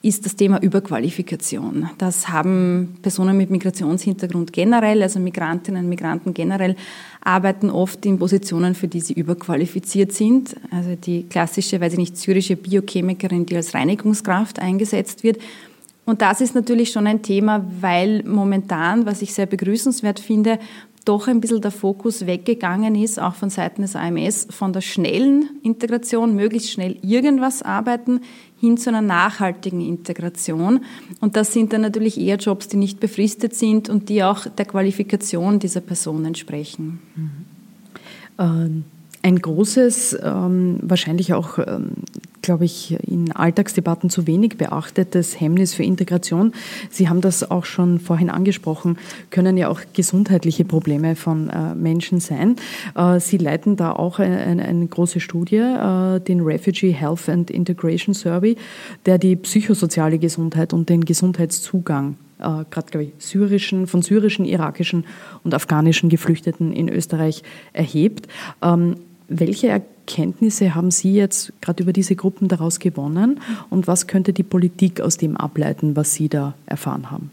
[0.00, 1.90] ist das Thema Überqualifikation.
[1.98, 6.74] Das haben Personen mit Migrationshintergrund generell, also Migrantinnen und Migranten generell,
[7.20, 10.56] arbeiten oft in Positionen, für die sie überqualifiziert sind.
[10.70, 15.38] Also die klassische, weiß ich nicht, syrische Biochemikerin, die als Reinigungskraft eingesetzt wird
[16.08, 20.58] und das ist natürlich schon ein Thema, weil momentan, was ich sehr begrüßenswert finde,
[21.04, 25.50] doch ein bisschen der Fokus weggegangen ist, auch von Seiten des AMS, von der schnellen
[25.62, 28.22] Integration, möglichst schnell irgendwas arbeiten,
[28.58, 30.80] hin zu einer nachhaltigen Integration.
[31.20, 34.64] Und das sind dann natürlich eher Jobs, die nicht befristet sind und die auch der
[34.64, 37.00] Qualifikation dieser Person entsprechen.
[37.16, 37.30] Mhm.
[38.38, 38.84] Ähm
[39.22, 41.92] ein großes, ähm, wahrscheinlich auch, ähm,
[42.48, 46.54] glaube ich, in Alltagsdebatten zu wenig beachtetes Hemmnis für Integration.
[46.88, 48.96] Sie haben das auch schon vorhin angesprochen,
[49.28, 52.56] können ja auch gesundheitliche Probleme von äh, Menschen sein.
[52.96, 58.14] Äh, Sie leiten da auch eine, eine große Studie, äh, den Refugee Health and Integration
[58.14, 58.56] Survey,
[59.04, 65.06] der die psychosoziale Gesundheit und den Gesundheitszugang gerade glaube ich, syrischen, von syrischen, irakischen
[65.42, 68.28] und afghanischen Geflüchteten in Österreich erhebt.
[68.62, 68.94] Ähm,
[69.26, 74.42] welche Erkenntnisse haben Sie jetzt gerade über diese Gruppen daraus gewonnen und was könnte die
[74.42, 77.30] Politik aus dem ableiten, was Sie da erfahren haben?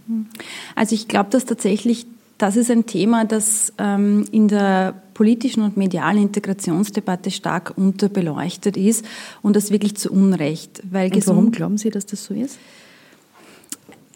[0.75, 2.05] Also ich glaube, dass tatsächlich
[2.37, 9.05] das ist ein Thema, das ähm, in der politischen und medialen Integrationsdebatte stark unterbeleuchtet ist
[9.41, 10.83] und das wirklich zu Unrecht.
[10.91, 12.59] Weil und warum glauben Sie, dass das so ist?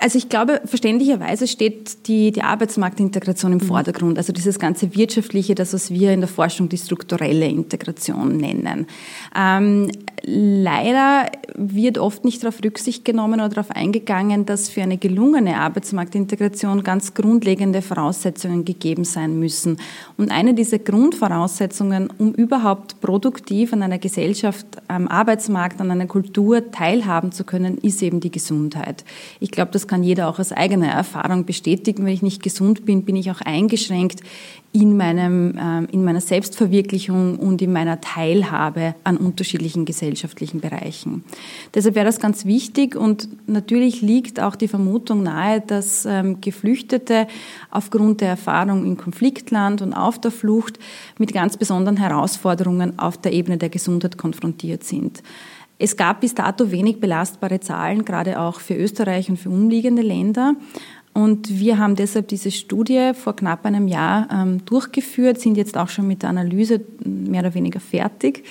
[0.02, 3.64] Also ich glaube, verständlicherweise steht die, die Arbeitsmarktintegration im mhm.
[3.64, 4.18] Vordergrund.
[4.18, 8.88] Also dieses ganze Wirtschaftliche, das, was wir in der Forschung die strukturelle Integration nennen.
[9.36, 9.92] Ähm,
[10.24, 16.84] leider wird oft nicht darauf Rücksicht genommen oder darauf eingegangen, dass für eine gelungene Arbeitsmarktintegration
[16.84, 19.78] ganz grundlegende Voraussetzungen gegeben sein müssen.
[20.18, 26.72] Und eine dieser Grundvoraussetzungen, um überhaupt produktiv an einer Gesellschaft, am Arbeitsmarkt, an einer Kultur
[26.72, 29.04] teilhaben zu können, ist eben die Gesundheit.
[29.40, 32.06] Ich glaube, das kann jeder auch aus eigener Erfahrung bestätigen.
[32.06, 34.22] Wenn ich nicht gesund bin, bin ich auch eingeschränkt
[34.72, 41.24] in, meinem, äh, in meiner Selbstverwirklichung und in meiner Teilhabe an unterschiedlichen gesellschaftlichen Bereichen.
[41.74, 47.28] Deshalb wäre das ganz wichtig und natürlich liegt auch die Vermutung nahe, dass ähm, Geflüchtete
[47.72, 50.78] aufgrund der Erfahrung im Konfliktland und auf der Flucht
[51.18, 55.24] mit ganz besonderen Herausforderungen auf der Ebene der Gesundheit konfrontiert sind.
[55.82, 60.56] Es gab bis dato wenig belastbare Zahlen, gerade auch für Österreich und für umliegende Länder.
[61.14, 65.90] Und wir haben deshalb diese Studie vor knapp einem Jahr ähm, durchgeführt, sind jetzt auch
[65.90, 68.46] schon mit der Analyse mehr oder weniger fertig.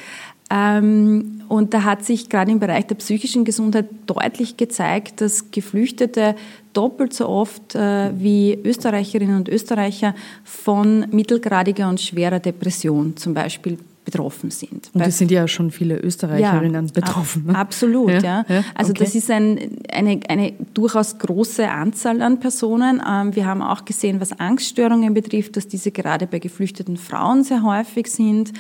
[0.50, 6.36] Ähm, und da hat sich gerade im Bereich der psychischen Gesundheit deutlich gezeigt, dass Geflüchtete
[6.72, 13.78] doppelt so oft äh, wie Österreicherinnen und Österreicher von mittelgradiger und schwerer Depression zum Beispiel
[14.08, 14.90] betroffen sind.
[14.94, 17.44] Und es sind ja schon viele Österreicherinnen ja, betroffen.
[17.46, 17.54] Ne?
[17.54, 18.46] Absolut, ja.
[18.48, 18.64] ja.
[18.74, 19.04] Also okay.
[19.04, 23.02] das ist ein, eine, eine durchaus große Anzahl an Personen.
[23.06, 27.62] Ähm, wir haben auch gesehen, was Angststörungen betrifft, dass diese gerade bei geflüchteten Frauen sehr
[27.62, 28.54] häufig sind.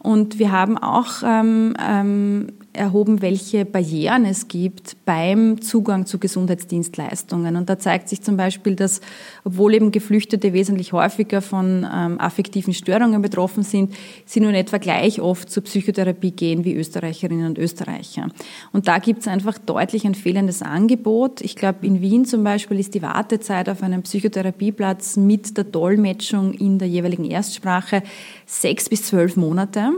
[0.00, 7.56] Und wir haben auch ähm, ähm, erhoben, welche Barrieren es gibt beim Zugang zu Gesundheitsdienstleistungen.
[7.56, 9.00] Und da zeigt sich zum Beispiel, dass
[9.44, 13.94] obwohl eben Geflüchtete wesentlich häufiger von ähm, affektiven Störungen betroffen sind,
[14.26, 18.28] sie nun etwa gleich oft zur Psychotherapie gehen wie Österreicherinnen und Österreicher.
[18.72, 21.40] Und da gibt es einfach deutlich ein fehlendes Angebot.
[21.40, 26.52] Ich glaube, in Wien zum Beispiel ist die Wartezeit auf einen Psychotherapieplatz mit der Dolmetschung
[26.52, 28.02] in der jeweiligen Erstsprache
[28.46, 29.92] sechs bis zwölf Monate.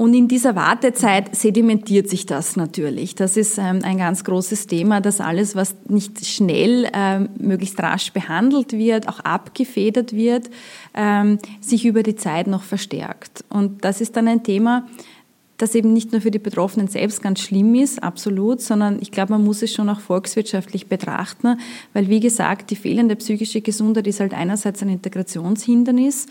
[0.00, 3.16] Und in dieser Wartezeit sedimentiert sich das natürlich.
[3.16, 8.10] Das ist ähm, ein ganz großes Thema, dass alles, was nicht schnell, ähm, möglichst rasch
[8.10, 10.48] behandelt wird, auch abgefedert wird,
[10.94, 13.44] ähm, sich über die Zeit noch verstärkt.
[13.50, 14.88] Und das ist dann ein Thema,
[15.58, 19.34] das eben nicht nur für die Betroffenen selbst ganz schlimm ist, absolut, sondern ich glaube,
[19.34, 21.58] man muss es schon auch volkswirtschaftlich betrachten,
[21.92, 26.24] weil wie gesagt, die fehlende psychische Gesundheit ist halt einerseits ein Integrationshindernis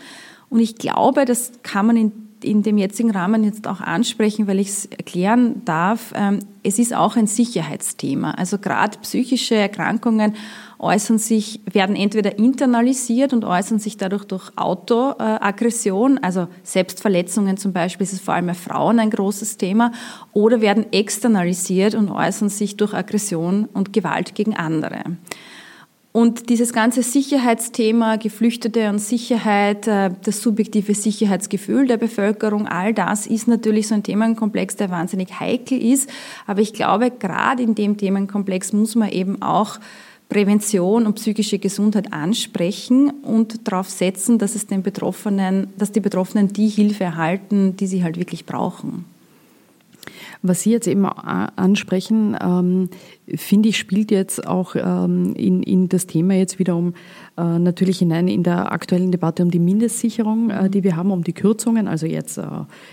[0.48, 4.58] und ich glaube, das kann man in in dem jetzigen Rahmen jetzt auch ansprechen, weil
[4.58, 6.12] ich es erklären darf.
[6.14, 8.32] Ähm, es ist auch ein Sicherheitsthema.
[8.32, 10.34] Also gerade psychische Erkrankungen
[10.78, 18.04] äußern sich, werden entweder internalisiert und äußern sich dadurch durch Autoaggression, also Selbstverletzungen zum Beispiel,
[18.04, 19.92] ist es vor allem bei Frauen ein großes Thema,
[20.32, 25.02] oder werden externalisiert und äußern sich durch Aggression und Gewalt gegen andere.
[26.12, 33.28] Und dieses ganze Sicherheitsthema, Geflüchtete und Sicherheit, äh, das subjektive Sicherheitsgefühl der Bevölkerung, all das
[33.28, 36.10] ist natürlich so ein Themenkomplex, der wahnsinnig heikel ist.
[36.48, 39.78] Aber ich glaube, gerade in dem Themenkomplex muss man eben auch
[40.28, 46.52] Prävention und psychische Gesundheit ansprechen und darauf setzen, dass es den Betroffenen, dass die Betroffenen
[46.52, 49.04] die Hilfe erhalten, die sie halt wirklich brauchen.
[50.42, 52.88] Was Sie jetzt eben ansprechen, ähm,
[53.34, 56.94] finde ich, spielt jetzt auch ähm, in, in das Thema jetzt wiederum
[57.36, 61.24] äh, natürlich hinein in der aktuellen Debatte um die Mindestsicherung, äh, die wir haben, um
[61.24, 61.88] die Kürzungen.
[61.88, 62.44] Also jetzt, äh,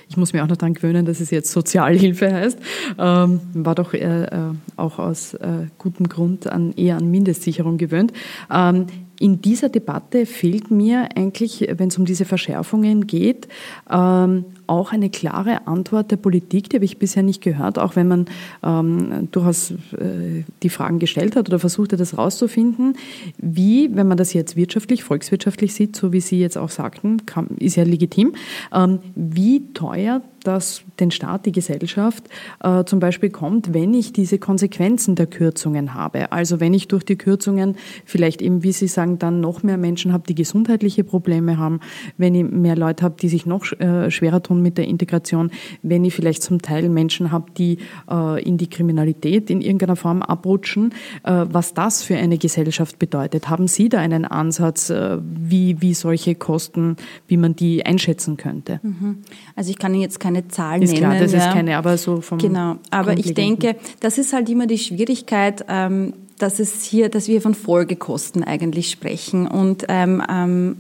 [0.10, 2.60] ich muss mir auch noch daran gewöhnen, dass es jetzt Sozialhilfe heißt.
[2.98, 4.30] Ähm, war doch äh, äh,
[4.76, 8.12] auch aus äh, gutem Grund an, eher an Mindestsicherung gewöhnt.
[8.54, 8.88] Ähm,
[9.20, 13.48] in dieser Debatte fehlt mir eigentlich, wenn es um diese Verschärfungen geht,
[13.90, 18.08] ähm, auch eine klare Antwort der Politik, die habe ich bisher nicht gehört, auch wenn
[18.08, 18.26] man
[18.64, 22.96] ähm, durchaus äh, die Fragen gestellt hat oder versucht hat, das rauszufinden,
[23.38, 27.48] wie, wenn man das jetzt wirtschaftlich, volkswirtschaftlich sieht, so wie Sie jetzt auch sagten, kann,
[27.60, 28.34] ist ja legitim,
[28.74, 32.24] ähm, wie teuer das den Staat, die Gesellschaft
[32.64, 36.32] äh, zum Beispiel kommt, wenn ich diese Konsequenzen der Kürzungen habe.
[36.32, 40.14] Also wenn ich durch die Kürzungen vielleicht eben, wie Sie sagen, dann noch mehr Menschen
[40.14, 41.80] habe, die gesundheitliche Probleme haben,
[42.18, 46.06] wenn ich mehr Leute habe, die sich noch äh, schwerer tun mit der Integration, wenn
[46.06, 47.80] ich vielleicht zum Teil Menschen habe, die
[48.10, 53.50] äh, in die Kriminalität in irgendeiner Form abrutschen, äh, was das für eine Gesellschaft bedeutet.
[53.50, 56.96] Haben Sie da einen Ansatz, äh, wie, wie solche Kosten,
[57.28, 58.80] wie man die einschätzen könnte?
[58.84, 59.20] Mhm.
[59.56, 61.04] Also ich kann Ihnen jetzt keine keine Zahlen ist nennen.
[61.04, 61.40] Klar, das ja.
[61.40, 65.66] ist keine, aber so vom Genau, aber ich denke, das ist halt immer die Schwierigkeit,
[65.68, 70.78] ähm, dass es hier, dass wir von Folgekosten eigentlich sprechen und ähm, ähm,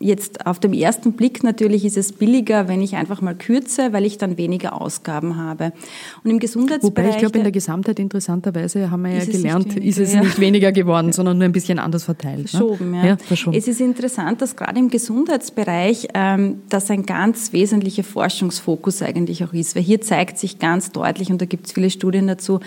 [0.00, 4.04] Jetzt auf dem ersten Blick natürlich ist es billiger, wenn ich einfach mal kürze, weil
[4.04, 5.72] ich dann weniger Ausgaben habe.
[6.22, 7.06] Und im Gesundheitsbereich...
[7.06, 10.20] Wobei ich glaube, in der Gesamtheit interessanterweise haben wir ja gelernt, ist es ja.
[10.20, 12.44] nicht weniger geworden, sondern nur ein bisschen anders verteilt.
[12.44, 12.48] Ne?
[12.48, 12.96] Verschoben, ne?
[12.98, 13.06] ja.
[13.06, 13.16] ja.
[13.16, 13.56] verschoben.
[13.56, 19.52] Es ist interessant, dass gerade im Gesundheitsbereich ähm, das ein ganz wesentlicher Forschungsfokus eigentlich auch
[19.52, 22.60] ist, weil hier zeigt sich ganz deutlich, und da gibt es viele Studien dazu,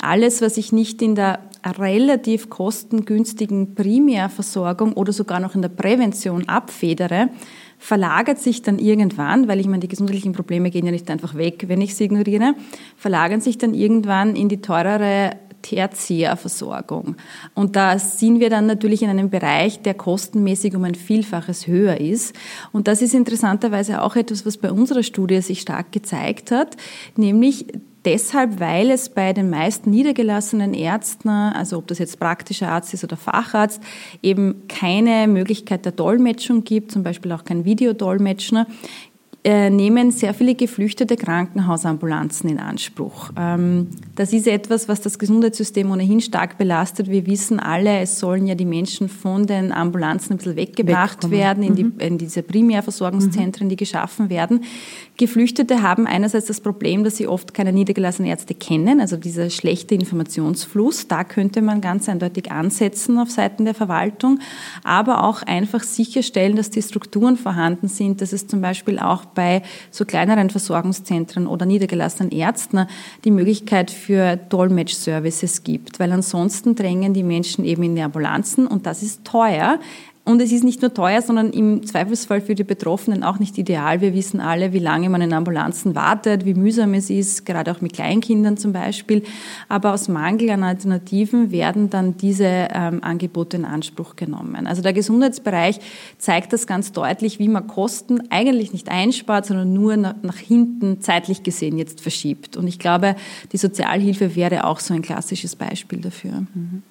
[0.00, 6.48] alles, was ich nicht in der relativ kostengünstigen Primärversorgung oder sogar noch in der Prävention
[6.48, 7.30] abfedere,
[7.78, 11.64] verlagert sich dann irgendwann, weil ich meine, die gesundheitlichen Probleme gehen ja nicht einfach weg,
[11.68, 12.54] wenn ich sie ignoriere,
[12.96, 17.16] verlagern sich dann irgendwann in die teurere Tertiärversorgung.
[17.54, 22.00] Und da sind wir dann natürlich in einem Bereich, der kostenmäßig um ein Vielfaches höher
[22.00, 22.34] ist.
[22.72, 26.76] Und das ist interessanterweise auch etwas, was bei unserer Studie sich stark gezeigt hat,
[27.16, 27.66] nämlich
[28.08, 33.04] deshalb, weil es bei den meisten niedergelassenen Ärzten, also ob das jetzt praktischer Arzt ist
[33.04, 33.82] oder Facharzt,
[34.22, 38.64] eben keine Möglichkeit der Dolmetschung gibt, zum Beispiel auch kein Videodolmetschen, äh,
[39.46, 43.30] nehmen sehr viele geflüchtete Krankenhausambulanzen in Anspruch.
[43.38, 47.08] Ähm, das ist etwas, was das Gesundheitssystem ohnehin stark belastet.
[47.08, 51.62] Wir wissen alle, es sollen ja die Menschen von den Ambulanzen ein bisschen weggebracht werden
[51.62, 52.00] in, die, mhm.
[52.00, 54.64] in diese Primärversorgungszentren, die geschaffen werden.
[55.16, 59.94] Geflüchtete haben einerseits das Problem, dass sie oft keine niedergelassenen Ärzte kennen, also dieser schlechte
[59.94, 61.08] Informationsfluss.
[61.08, 64.40] Da könnte man ganz eindeutig ansetzen auf Seiten der Verwaltung,
[64.82, 69.62] aber auch einfach sicherstellen, dass die Strukturen vorhanden sind, dass es zum Beispiel auch bei
[69.92, 72.88] so kleineren Versorgungszentren oder niedergelassenen Ärzten
[73.24, 78.84] die Möglichkeit für Dolmetsch-Services gibt, weil ansonsten drängen die Menschen eben in die Ambulanzen und
[78.84, 79.78] das ist teuer.
[80.28, 84.02] Und es ist nicht nur teuer, sondern im Zweifelsfall für die Betroffenen auch nicht ideal.
[84.02, 87.80] Wir wissen alle, wie lange man in Ambulanzen wartet, wie mühsam es ist, gerade auch
[87.80, 89.22] mit Kleinkindern zum Beispiel.
[89.70, 94.66] Aber aus Mangel an Alternativen werden dann diese ähm, Angebote in Anspruch genommen.
[94.66, 95.80] Also der Gesundheitsbereich
[96.18, 101.00] zeigt das ganz deutlich, wie man Kosten eigentlich nicht einspart, sondern nur nach, nach hinten
[101.00, 102.58] zeitlich gesehen jetzt verschiebt.
[102.58, 103.16] Und ich glaube,
[103.52, 106.44] die Sozialhilfe wäre auch so ein klassisches Beispiel dafür.
[106.52, 106.82] Mhm.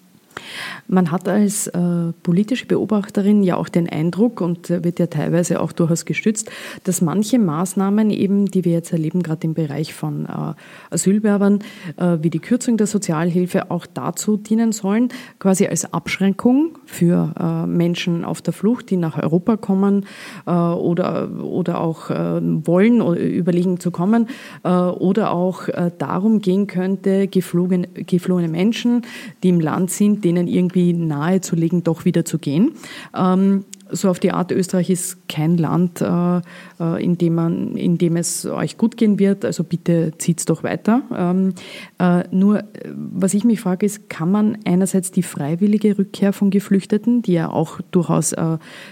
[0.90, 5.74] Man hat als äh, politische Beobachterin ja auch den Eindruck und wird ja teilweise auch
[5.74, 6.50] durchaus gestützt,
[6.86, 10.54] dass manche Maßnahmen eben, die wir jetzt erleben, gerade im Bereich von äh,
[10.94, 11.60] Asylwerbern,
[11.98, 15.10] äh, wie die Kürzung der Sozialhilfe, auch dazu dienen sollen,
[15.40, 20.06] quasi als Abschränkung für äh, Menschen auf der Flucht, die nach Europa kommen
[20.46, 24.28] äh, oder, oder auch äh, wollen oder überlegen zu kommen,
[24.64, 25.68] oder auch
[25.98, 29.02] darum gehen könnte, geflogen, geflohene Menschen,
[29.44, 32.74] die im Land sind, denen irgendwie nahezulegen, doch wieder zu gehen.
[33.16, 36.42] Ähm, so auf die Art, Österreich ist kein Land, äh,
[36.80, 40.46] äh, in, dem man, in dem es euch gut gehen wird, also bitte zieht es
[40.46, 41.02] doch weiter.
[41.16, 41.54] Ähm,
[42.00, 42.64] äh, nur,
[42.94, 47.50] was ich mich frage, ist, kann man einerseits die freiwillige Rückkehr von Geflüchteten, die ja
[47.50, 48.36] auch durchaus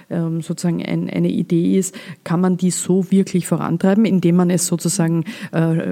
[0.10, 5.26] ähm, sozusagen eine Idee ist, kann man die so wirklich vorantreiben, indem man es sozusagen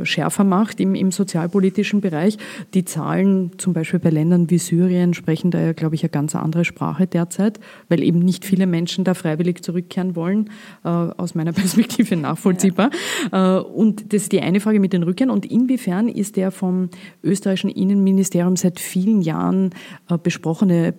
[0.04, 2.38] schärfer macht im, im sozialpolitischen Bereich?
[2.74, 6.36] Die Zahlen zum Beispiel bei Ländern wie Syrien sprechen da ja, glaube ich, eine ganz
[6.36, 10.50] andere Sprache derzeit, weil eben nicht viele Menschen Menschen da freiwillig zurückkehren wollen,
[10.84, 12.92] äh, aus meiner Perspektive nachvollziehbar.
[13.32, 13.60] Ja.
[13.60, 15.32] Äh, und das ist die eine Frage mit den Rückkehren.
[15.32, 16.90] Und inwiefern ist der vom
[17.24, 19.72] österreichischen Innenministerium seit vielen Jahren
[20.10, 20.94] äh, besprochene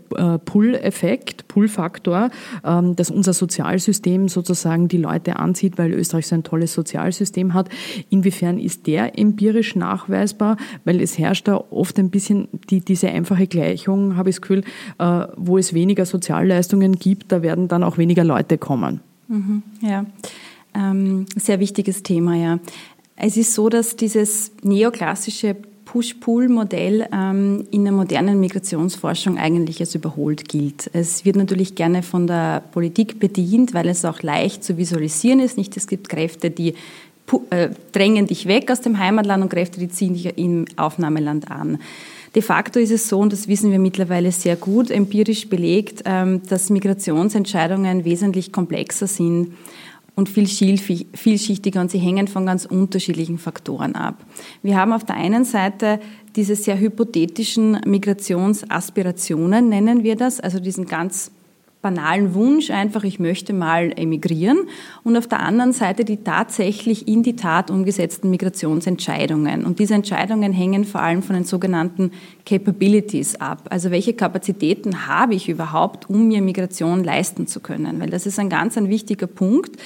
[0.45, 2.31] Pull-Effekt, Pull-Faktor,
[2.65, 7.69] ähm, dass unser Sozialsystem sozusagen die Leute anzieht, weil Österreich so ein tolles Sozialsystem hat.
[8.11, 10.57] Inwiefern ist der empirisch nachweisbar?
[10.85, 14.65] Weil es herrscht da oft ein bisschen die, diese einfache Gleichung, habe ich das Gefühl,
[15.37, 19.01] wo es weniger Sozialleistungen gibt, da werden dann auch weniger Leute kommen.
[19.29, 20.05] Mhm, ja,
[20.75, 22.59] ähm, sehr wichtiges Thema, ja.
[23.17, 30.49] Es ist so, dass dieses neoklassische Push-Pull-Modell ähm, in der modernen Migrationsforschung eigentlich als überholt
[30.49, 30.91] gilt.
[30.93, 35.57] Es wird natürlich gerne von der Politik bedient, weil es auch leicht zu visualisieren ist.
[35.57, 36.75] Nicht, es gibt Kräfte, die
[37.51, 41.79] äh, drängen dich weg aus dem Heimatland und Kräfte, die ziehen dich im Aufnahmeland an.
[42.35, 46.43] De facto ist es so, und das wissen wir mittlerweile sehr gut, empirisch belegt, ähm,
[46.49, 49.53] dass Migrationsentscheidungen wesentlich komplexer sind
[50.17, 54.17] und viel vielschichtiger und sie hängen von ganz unterschiedlichen Faktoren ab.
[54.63, 56.01] Wir haben auf der einen Seite
[56.37, 61.31] diese sehr hypothetischen Migrationsaspirationen, nennen wir das, also diesen ganz
[61.85, 64.59] banalen Wunsch, einfach ich möchte mal emigrieren
[65.03, 69.67] und auf der anderen Seite die tatsächlich in die Tat umgesetzten Migrationsentscheidungen.
[69.67, 72.11] Und diese Entscheidungen hängen vor allem von den sogenannten
[72.47, 73.69] Capabilities ab.
[73.69, 78.01] Also welche Kapazitäten habe ich überhaupt, um mir Migration leisten zu können?
[78.01, 79.77] Weil das ist ein ganz ein wichtiger Punkt.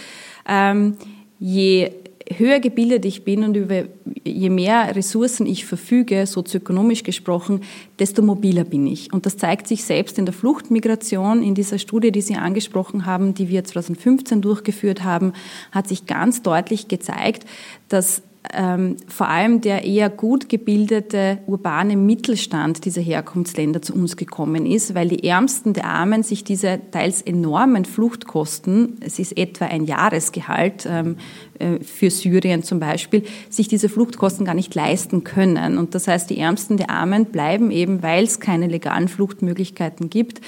[0.46, 0.94] Ähm,
[1.40, 1.90] je
[2.36, 3.84] höher gebildet ich bin und über,
[4.24, 7.62] je mehr Ressourcen ich verfüge, sozioökonomisch gesprochen,
[7.98, 9.12] desto mobiler bin ich.
[9.12, 11.42] Und das zeigt sich selbst in der Fluchtmigration.
[11.42, 15.32] In dieser Studie, die Sie angesprochen haben, die wir 2015 durchgeführt haben,
[15.72, 17.46] hat sich ganz deutlich gezeigt,
[17.88, 18.22] dass
[18.52, 24.94] ähm, vor allem der eher gut gebildete urbane Mittelstand dieser Herkunftsländer zu uns gekommen ist,
[24.94, 30.86] weil die Ärmsten der Armen sich diese teils enormen Fluchtkosten, es ist etwa ein Jahresgehalt
[30.88, 31.47] ähm, äh,
[31.82, 35.78] für Syrien zum Beispiel, sich diese Fluchtkosten gar nicht leisten können.
[35.78, 40.40] Und das heißt, die Ärmsten der Armen bleiben eben, weil es keine legalen Fluchtmöglichkeiten gibt,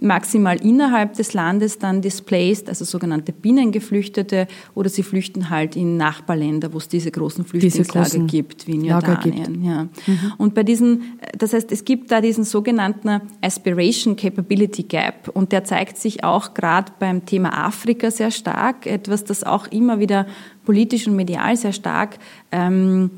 [0.00, 6.72] maximal innerhalb des Landes dann displaced, also sogenannte Binnengeflüchtete, oder sie flüchten halt in Nachbarländer,
[6.72, 9.64] wo es diese großen Flüchtlingslager diese gibt, wie in Jordanien.
[9.64, 9.82] Ja.
[10.06, 10.32] Mhm.
[10.38, 15.64] Und bei diesen, das heißt, es gibt da diesen sogenannten Aspiration Capability Gap und der
[15.64, 20.26] zeigt sich auch gerade beim Thema Afrika sehr stark, etwas, das auch immer wieder
[20.64, 22.18] politisch und medial sehr stark
[22.52, 23.10] ähm,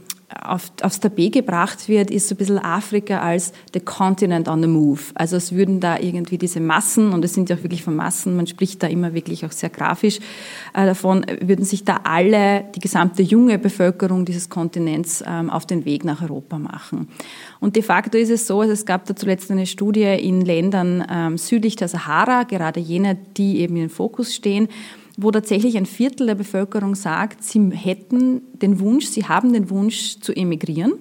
[0.42, 4.68] auf, aufs Tapet gebracht wird, ist so ein bisschen Afrika als the continent on the
[4.68, 5.00] move.
[5.14, 8.36] Also es würden da irgendwie diese Massen, und es sind ja auch wirklich von Massen,
[8.36, 10.18] man spricht da immer wirklich auch sehr grafisch
[10.74, 15.84] äh, davon, würden sich da alle, die gesamte junge Bevölkerung dieses Kontinents ähm, auf den
[15.84, 17.08] Weg nach Europa machen.
[17.58, 21.04] Und de facto ist es so, also es gab da zuletzt eine Studie in Ländern
[21.10, 24.68] ähm, südlich der Sahara, gerade jene, die eben in den Fokus stehen,
[25.22, 30.18] wo tatsächlich ein Viertel der Bevölkerung sagt, sie hätten den Wunsch, sie haben den Wunsch
[30.20, 30.92] zu emigrieren.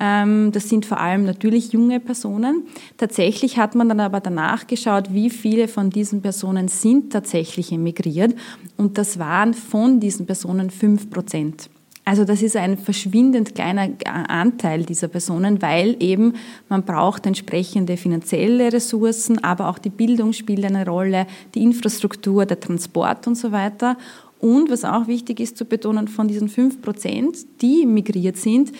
[0.00, 0.52] Mhm.
[0.52, 2.64] Das sind vor allem natürlich junge Personen.
[2.96, 8.34] Tatsächlich hat man dann aber danach geschaut, wie viele von diesen Personen sind tatsächlich emigriert.
[8.76, 11.70] Und das waren von diesen Personen fünf Prozent.
[12.08, 16.34] Also das ist ein verschwindend kleiner Anteil dieser Personen, weil eben
[16.68, 21.26] man braucht entsprechende finanzielle Ressourcen, aber auch die Bildung spielt eine Rolle,
[21.56, 23.98] die Infrastruktur, der Transport und so weiter.
[24.38, 28.70] Und was auch wichtig ist zu betonen, von diesen fünf Prozent, die migriert sind,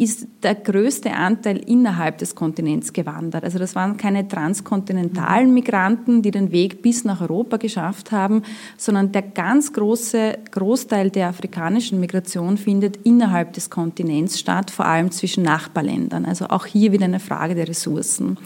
[0.00, 3.44] ist der größte Anteil innerhalb des Kontinents gewandert.
[3.44, 8.42] Also das waren keine transkontinentalen Migranten, die den Weg bis nach Europa geschafft haben,
[8.78, 15.10] sondern der ganz große Großteil der afrikanischen Migration findet innerhalb des Kontinents statt, vor allem
[15.10, 16.24] zwischen Nachbarländern.
[16.24, 18.38] Also auch hier wieder eine Frage der Ressourcen.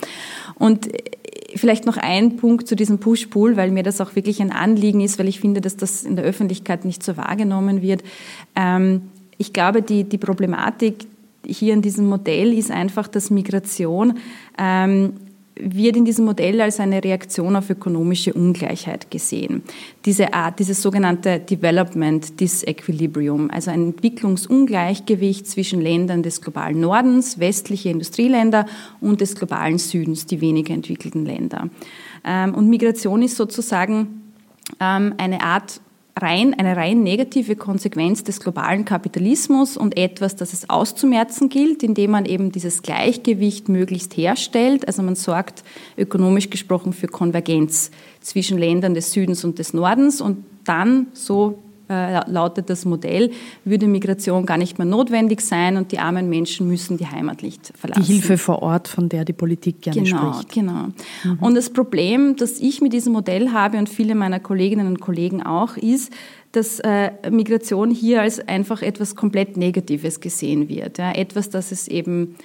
[0.57, 0.89] Und
[1.55, 5.21] vielleicht noch ein Punkt zu diesem Push-Pull, weil mir das auch wirklich ein Anliegen ist,
[5.21, 8.03] weil ich finde, dass das in der Öffentlichkeit nicht so wahrgenommen wird.
[8.57, 9.03] Ähm,
[9.39, 11.07] ich glaube, die, die Problematik,
[11.47, 14.19] hier in diesem Modell ist einfach, dass Migration
[14.59, 15.15] ähm,
[15.57, 19.63] wird in diesem Modell als eine Reaktion auf ökonomische Ungleichheit gesehen.
[20.05, 27.91] Diese Art, dieses sogenannte Development Disequilibrium, also ein Entwicklungsungleichgewicht zwischen Ländern des globalen Nordens, westliche
[27.91, 28.67] Industrieländer
[29.01, 31.69] und des globalen Südens, die weniger entwickelten Länder.
[32.25, 34.23] Ähm, und Migration ist sozusagen
[34.81, 35.81] ähm, eine Art
[36.17, 42.13] rein, eine rein negative Konsequenz des globalen Kapitalismus und etwas, das es auszumerzen gilt, indem
[42.13, 44.87] man eben dieses Gleichgewicht möglichst herstellt.
[44.87, 45.65] Also man sorgt
[45.99, 47.91] ökonomisch gesprochen für Konvergenz
[48.21, 51.59] zwischen Ländern des Südens und des Nordens und dann, so
[51.89, 53.31] äh, lautet das Modell,
[53.65, 57.73] würde Migration gar nicht mehr notwendig sein und die armen Menschen müssen die Heimat nicht
[57.77, 58.05] verlassen.
[58.05, 60.53] Die Hilfe vor Ort, von der die Politik gerne genau, spricht.
[60.53, 60.73] Genau,
[61.23, 61.35] genau.
[61.35, 61.39] Mhm.
[61.41, 65.43] Und das Problem, das ich mit diesem Modell habe und viele meiner Kolleginnen und Kollegen
[65.43, 66.13] auch, ist,
[66.53, 70.99] dass äh, Migration hier als einfach etwas komplett Negatives gesehen wird.
[70.99, 72.37] Ja, etwas, das es eben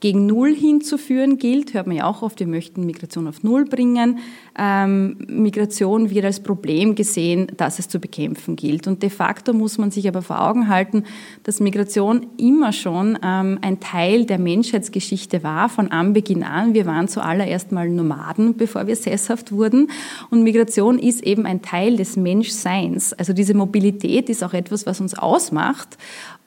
[0.00, 4.18] gegen Null hinzuführen gilt, hört man ja auch oft, wir möchten Migration auf Null bringen.
[4.56, 8.86] Ähm, Migration wird als Problem gesehen, das es zu bekämpfen gilt.
[8.86, 11.02] Und de facto muss man sich aber vor Augen halten,
[11.42, 16.74] dass Migration immer schon ähm, ein Teil der Menschheitsgeschichte war, von Anbeginn an.
[16.74, 19.90] Wir waren zuallererst mal Nomaden, bevor wir sesshaft wurden.
[20.30, 23.12] Und Migration ist eben ein Teil des Menschseins.
[23.14, 25.98] Also diese Mobilität ist auch etwas, was uns ausmacht.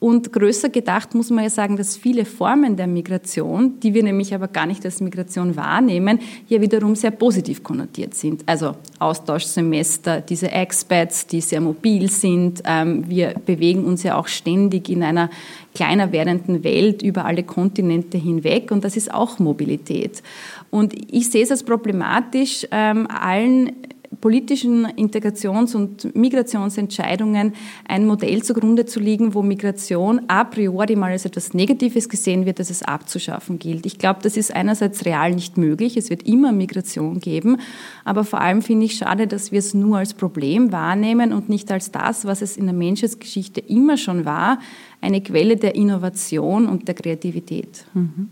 [0.01, 4.33] Und größer gedacht muss man ja sagen, dass viele Formen der Migration, die wir nämlich
[4.33, 8.41] aber gar nicht als Migration wahrnehmen, ja wiederum sehr positiv konnotiert sind.
[8.47, 12.63] Also Austauschsemester, diese Expats, die sehr mobil sind.
[12.65, 15.29] Ähm, wir bewegen uns ja auch ständig in einer
[15.75, 20.23] kleiner werdenden Welt über alle Kontinente hinweg und das ist auch Mobilität.
[20.71, 23.73] Und ich sehe es als problematisch, ähm, allen
[24.19, 27.53] politischen Integrations- und Migrationsentscheidungen
[27.87, 32.59] ein Modell zugrunde zu liegen, wo Migration a priori mal als etwas Negatives gesehen wird,
[32.59, 33.85] dass es abzuschaffen gilt.
[33.85, 35.95] Ich glaube, das ist einerseits real nicht möglich.
[35.95, 37.57] Es wird immer Migration geben.
[38.03, 41.71] Aber vor allem finde ich schade, dass wir es nur als Problem wahrnehmen und nicht
[41.71, 44.59] als das, was es in der Menschheitsgeschichte immer schon war,
[44.99, 47.85] eine Quelle der Innovation und der Kreativität.
[47.93, 48.29] Mhm.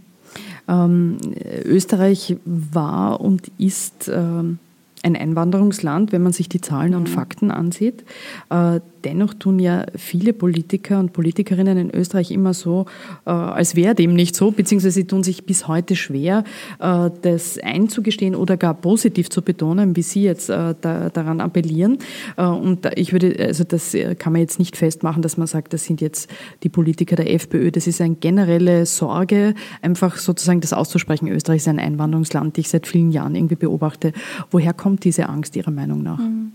[0.68, 1.18] Ähm,
[1.64, 4.60] Österreich war und ist ähm
[5.04, 7.14] ein Einwanderungsland, wenn man sich die Zahlen und mhm.
[7.14, 8.04] Fakten ansieht.
[8.50, 12.86] Äh, dennoch tun ja viele Politiker und Politikerinnen in Österreich immer so,
[13.26, 16.44] äh, als wäre dem nicht so, beziehungsweise sie tun sich bis heute schwer,
[16.80, 22.00] äh, das einzugestehen oder gar positiv zu betonen, wie Sie jetzt daran appellieren.
[22.36, 26.02] Und ich würde, also das kann man jetzt nicht festmachen, dass man sagt, das sind
[26.02, 26.30] jetzt
[26.64, 27.72] die Politiker der FPÖ.
[27.72, 31.28] Das ist eine generelle Sorge, einfach sozusagen das auszusprechen.
[31.28, 34.14] Österreich ist ein Einwanderungsland, die ich seit vielen Jahren irgendwie beobachte.
[34.52, 36.18] Woher kommt kommt diese Angst Ihrer Meinung nach?
[36.18, 36.52] Mhm.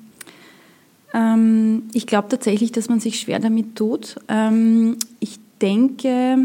[1.15, 4.17] Ähm, ich glaube tatsächlich, dass man sich schwer damit tut.
[4.27, 6.39] Ähm, ich denke,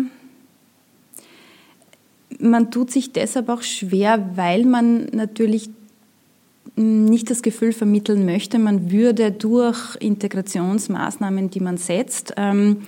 [2.39, 5.71] man tut sich deshalb auch schwer, weil man natürlich
[6.75, 12.83] nicht das Gefühl vermitteln möchte, man würde durch Integrationsmaßnahmen, die man setzt, ähm,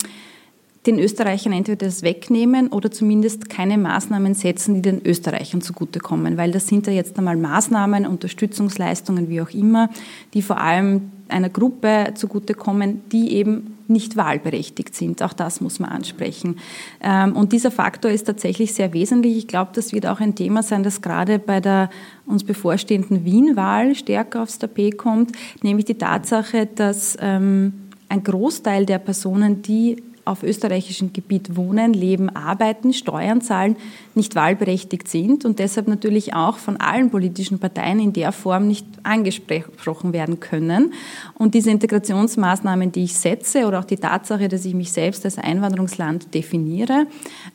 [0.88, 6.38] den Österreichern entweder das wegnehmen oder zumindest keine Maßnahmen setzen, die den Österreichern zugutekommen.
[6.38, 9.90] Weil das sind ja jetzt einmal Maßnahmen, Unterstützungsleistungen, wie auch immer,
[10.34, 15.22] die vor allem einer Gruppe zugutekommen, die eben nicht wahlberechtigt sind.
[15.22, 16.58] Auch das muss man ansprechen.
[17.02, 19.38] Ähm, und dieser Faktor ist tatsächlich sehr wesentlich.
[19.38, 21.90] Ich glaube, das wird auch ein Thema sein, das gerade bei der
[22.26, 27.74] uns bevorstehenden Wien-Wahl stärker aufs Tapet kommt, nämlich die Tatsache, dass ähm,
[28.10, 33.76] ein Großteil der Personen, die auf österreichischem Gebiet wohnen, leben, arbeiten, Steuern zahlen,
[34.16, 38.86] nicht wahlberechtigt sind und deshalb natürlich auch von allen politischen Parteien in der Form nicht
[39.04, 40.94] angesprochen werden können.
[41.36, 45.38] Und diese Integrationsmaßnahmen, die ich setze oder auch die Tatsache, dass ich mich selbst als
[45.38, 47.08] Einwanderungsland definiere,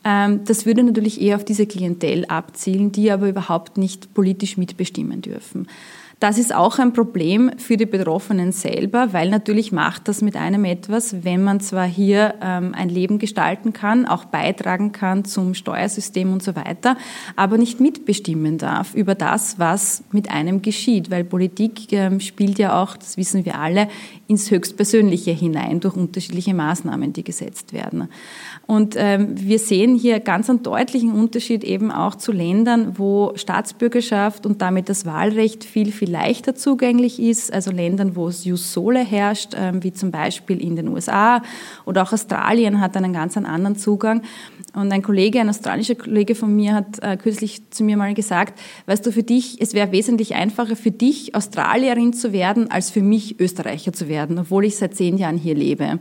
[0.05, 5.23] ähm, das würde natürlich eher auf diese Klientel abzielen, die aber überhaupt nicht politisch mitbestimmen
[5.23, 5.69] dürfen.
[6.19, 10.65] Das ist auch ein Problem für die Betroffenen selber, weil natürlich macht das mit einem
[10.65, 16.33] etwas, wenn man zwar hier ähm, ein Leben gestalten kann, auch beitragen kann zum Steuersystem
[16.33, 16.97] und so weiter,
[17.37, 22.83] aber nicht mitbestimmen darf über das, was mit einem geschieht, weil Politik ähm, spielt ja
[22.83, 23.89] auch, das wissen wir alle,
[24.27, 28.09] ins Höchstpersönliche hinein durch unterschiedliche Maßnahmen, die gesetzt werden.
[28.67, 34.45] Und ähm, wir sehen hier ganz einen deutlichen Unterschied eben auch zu Ländern, wo Staatsbürgerschaft
[34.45, 39.05] und damit das Wahlrecht viel, viel leichter zugänglich ist, also Ländern, wo es Jus Sole
[39.05, 41.43] herrscht, ähm, wie zum Beispiel in den USA
[41.85, 44.23] oder auch Australien hat einen ganz anderen Zugang.
[44.75, 48.59] Und ein Kollege, ein australischer Kollege von mir hat äh, kürzlich zu mir mal gesagt,
[48.87, 53.01] weißt du, für dich, es wäre wesentlich einfacher für dich, Australierin zu werden, als für
[53.01, 56.01] mich Österreicher zu werden, obwohl ich seit zehn Jahren hier lebe.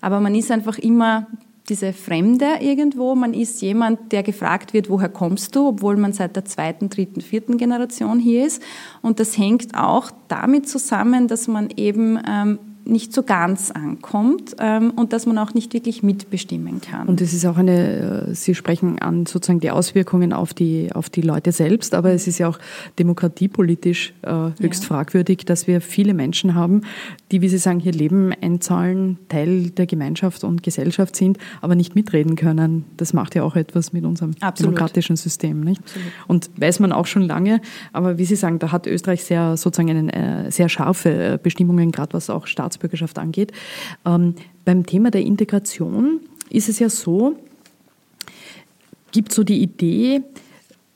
[0.00, 1.28] Aber man ist einfach immer
[1.70, 3.14] diese Fremde irgendwo.
[3.14, 7.20] Man ist jemand, der gefragt wird, woher kommst du, obwohl man seit der zweiten, dritten,
[7.20, 8.62] vierten Generation hier ist.
[9.00, 12.58] Und das hängt auch damit zusammen, dass man eben ähm,
[12.90, 17.08] nicht so ganz ankommt ähm, und dass man auch nicht wirklich mitbestimmen kann.
[17.08, 21.08] Und es ist auch eine, äh, Sie sprechen an sozusagen die Auswirkungen auf die, auf
[21.08, 22.58] die Leute selbst, aber es ist ja auch
[22.98, 24.88] demokratiepolitisch äh, höchst ja.
[24.88, 26.82] fragwürdig, dass wir viele Menschen haben,
[27.30, 31.94] die, wie Sie sagen, hier leben, einzahlen, Teil der Gemeinschaft und Gesellschaft sind, aber nicht
[31.94, 32.84] mitreden können.
[32.96, 34.72] Das macht ja auch etwas mit unserem Absolut.
[34.72, 35.60] demokratischen System.
[35.60, 35.80] Nicht?
[36.26, 37.60] Und weiß man auch schon lange,
[37.92, 41.92] aber wie Sie sagen, da hat Österreich sehr sozusagen eine, äh, sehr scharfe äh, Bestimmungen,
[41.92, 43.52] gerade was auch Staats Staatsbürgerschaft angeht.
[44.04, 47.36] Ähm, beim Thema der Integration ist es ja so,
[49.12, 50.22] gibt so die Idee,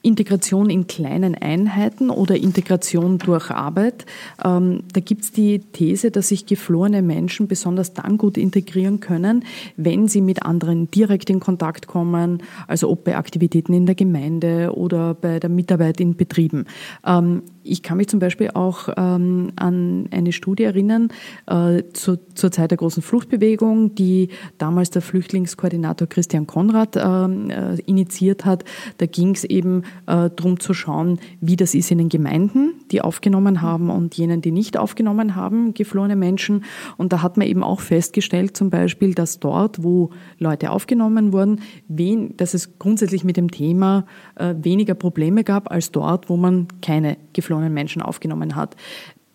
[0.04, 4.04] Integration in kleinen Einheiten oder Integration durch Arbeit.
[4.44, 9.44] Ähm, da gibt es die These, dass sich geflohene Menschen besonders dann gut integrieren können,
[9.76, 14.72] wenn sie mit anderen direkt in Kontakt kommen, also ob bei Aktivitäten in der Gemeinde
[14.74, 16.66] oder bei der Mitarbeit in Betrieben.
[17.06, 21.08] Ähm, ich kann mich zum Beispiel auch ähm, an eine Studie erinnern
[21.46, 24.28] äh, zu, zur Zeit der großen Fluchtbewegung, die
[24.58, 28.64] damals der Flüchtlingskoordinator Christian Konrad ähm, äh, initiiert hat.
[28.98, 33.00] Da ging es eben äh, darum zu schauen, wie das ist in den Gemeinden, die
[33.00, 36.64] aufgenommen haben und jenen, die nicht aufgenommen haben, geflohene Menschen.
[36.96, 41.60] Und da hat man eben auch festgestellt, zum Beispiel, dass dort, wo Leute aufgenommen wurden,
[41.88, 46.68] wen, dass es grundsätzlich mit dem Thema äh, weniger Probleme gab als dort, wo man
[46.82, 48.76] keine geflohenen Menschen aufgenommen hat.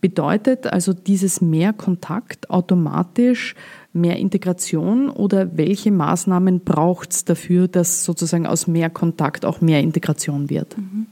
[0.02, 3.56] Bedeutet also dieses mehr Kontakt automatisch
[3.94, 9.82] mehr Integration oder welche Maßnahmen braucht es dafür, dass sozusagen aus mehr Kontakt auch mehr
[9.82, 10.78] Integration wird?
[10.78, 11.08] Mhm.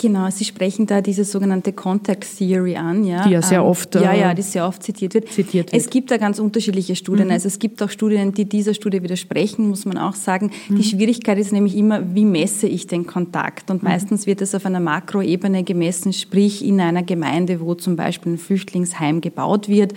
[0.00, 3.26] Genau, Sie sprechen da diese sogenannte Contact Theory an, ja.
[3.26, 5.28] Die ja sehr ähm, oft, ja, ja, die sehr oft zitiert wird.
[5.28, 5.82] Zitiert wird.
[5.82, 7.26] Es gibt da ganz unterschiedliche Studien.
[7.26, 7.32] Mhm.
[7.32, 10.52] Also es gibt auch Studien, die dieser Studie widersprechen, muss man auch sagen.
[10.68, 10.76] Mhm.
[10.76, 13.72] Die Schwierigkeit ist nämlich immer, wie messe ich den Kontakt?
[13.72, 13.88] Und mhm.
[13.88, 18.38] meistens wird es auf einer Makroebene gemessen, sprich in einer Gemeinde, wo zum Beispiel ein
[18.38, 19.94] Flüchtlingsheim gebaut wird,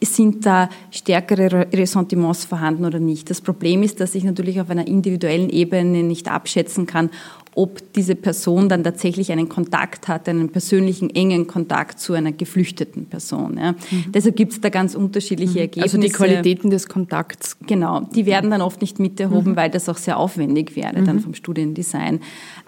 [0.00, 3.30] sind da stärkere Ressentiments vorhanden oder nicht?
[3.30, 7.10] Das Problem ist, dass ich natürlich auf einer individuellen Ebene nicht abschätzen kann,
[7.54, 13.06] ob diese Person dann tatsächlich einen Kontakt hat, einen persönlichen engen Kontakt zu einer geflüchteten
[13.06, 13.58] Person.
[13.58, 13.72] Ja.
[13.72, 14.12] Mhm.
[14.12, 15.58] Deshalb gibt es da ganz unterschiedliche mhm.
[15.58, 15.96] Ergebnisse.
[15.96, 17.56] Also die Qualitäten des Kontakts.
[17.66, 19.56] Genau, die werden dann oft nicht miterhoben, mhm.
[19.56, 21.20] weil das auch sehr aufwendig wäre dann mhm.
[21.20, 22.20] vom Studiendesign.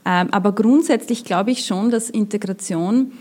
[0.04, 3.12] Ähm, aber grundsätzlich glaube ich schon, dass Integration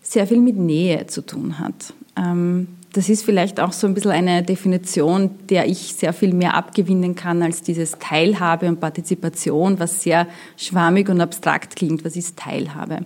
[0.00, 1.92] sehr viel mit Nähe zu tun hat.
[2.16, 6.54] Ähm, das ist vielleicht auch so ein bisschen eine Definition, der ich sehr viel mehr
[6.54, 10.26] abgewinnen kann als dieses Teilhabe und Partizipation, was sehr
[10.56, 12.06] schwammig und abstrakt klingt.
[12.06, 13.00] Was ist Teilhabe?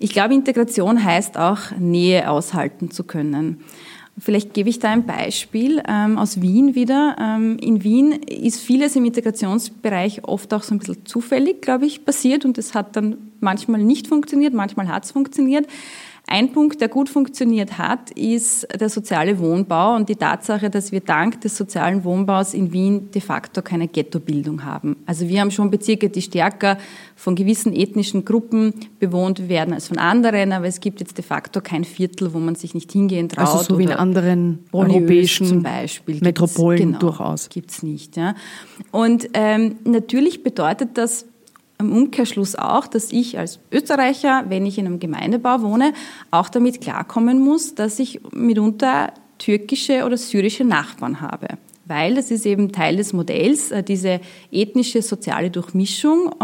[0.00, 3.62] Ich glaube, Integration heißt auch, Nähe aushalten zu können.
[4.18, 7.14] Vielleicht gebe ich da ein Beispiel ähm, aus Wien wieder.
[7.20, 12.04] Ähm, in Wien ist vieles im Integrationsbereich oft auch so ein bisschen zufällig, glaube ich,
[12.04, 15.68] passiert und es hat dann manchmal nicht funktioniert, manchmal hat es funktioniert.
[16.30, 21.00] Ein Punkt, der gut funktioniert hat, ist der soziale Wohnbau und die Tatsache, dass wir
[21.00, 24.96] dank des sozialen Wohnbaus in Wien de facto keine Ghettobildung haben.
[25.06, 26.76] Also wir haben schon Bezirke, die stärker
[27.16, 31.62] von gewissen ethnischen Gruppen bewohnt werden als von anderen, aber es gibt jetzt de facto
[31.62, 33.48] kein Viertel, wo man sich nicht hingehen traut.
[33.48, 35.62] Also so wie in anderen europäischen
[36.20, 37.48] Metropolen genau, durchaus.
[37.48, 38.18] Gibt's nicht.
[38.18, 38.34] Ja.
[38.90, 41.24] Und ähm, natürlich bedeutet das
[41.78, 45.92] im Umkehrschluss auch, dass ich als Österreicher, wenn ich in einem Gemeindebau wohne,
[46.30, 51.48] auch damit klarkommen muss, dass ich mitunter türkische oder syrische Nachbarn habe.
[51.90, 54.20] weil das ist eben Teil des Modells, äh, diese
[54.52, 56.34] ethnische, soziale Durchmischung.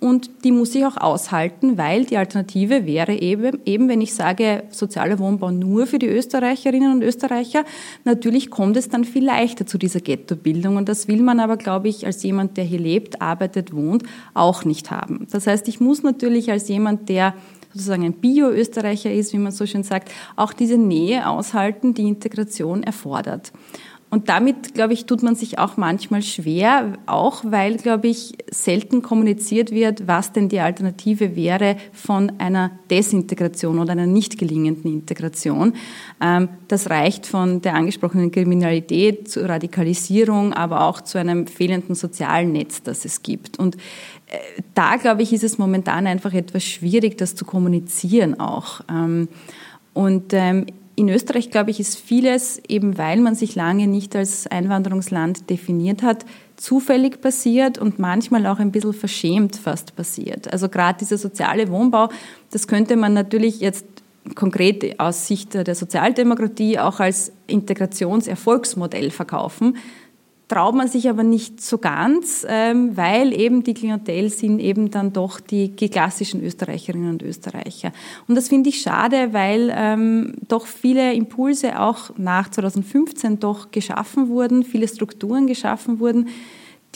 [0.00, 4.62] Und die muss ich auch aushalten, weil die Alternative wäre eben, eben, wenn ich sage,
[4.70, 7.66] sozialer Wohnbau nur für die Österreicherinnen und Österreicher,
[8.04, 10.78] natürlich kommt es dann viel leichter zu dieser Ghettobildung.
[10.78, 14.64] Und das will man aber, glaube ich, als jemand, der hier lebt, arbeitet, wohnt, auch
[14.64, 15.26] nicht haben.
[15.30, 17.34] Das heißt, ich muss natürlich als jemand, der
[17.72, 22.82] sozusagen ein Bio-Österreicher ist, wie man so schön sagt, auch diese Nähe aushalten, die Integration
[22.82, 23.52] erfordert.
[24.10, 29.02] Und damit, glaube ich, tut man sich auch manchmal schwer, auch weil, glaube ich, selten
[29.02, 35.74] kommuniziert wird, was denn die Alternative wäre von einer Desintegration oder einer nicht gelingenden Integration.
[36.20, 42.50] Ähm, das reicht von der angesprochenen Kriminalität zur Radikalisierung, aber auch zu einem fehlenden sozialen
[42.50, 43.60] Netz, das es gibt.
[43.60, 48.80] Und äh, da, glaube ich, ist es momentan einfach etwas schwierig, das zu kommunizieren auch.
[48.90, 49.28] Ähm,
[49.92, 50.66] und ähm,
[51.00, 56.02] in Österreich, glaube ich, ist vieles, eben weil man sich lange nicht als Einwanderungsland definiert
[56.02, 56.26] hat,
[56.56, 60.52] zufällig passiert und manchmal auch ein bisschen verschämt fast passiert.
[60.52, 62.10] Also gerade dieser soziale Wohnbau,
[62.50, 63.86] das könnte man natürlich jetzt
[64.34, 69.78] konkret aus Sicht der Sozialdemokratie auch als Integrationserfolgsmodell verkaufen
[70.50, 75.12] traut man sich aber nicht so ganz, ähm, weil eben die Klientel sind eben dann
[75.12, 77.92] doch die, klassischen Österreicherinnen und Österreicher.
[78.26, 84.28] Und das finde ich schade, weil ähm, doch viele Impulse auch nach 2015 doch geschaffen
[84.28, 86.28] wurden, viele Strukturen geschaffen wurden,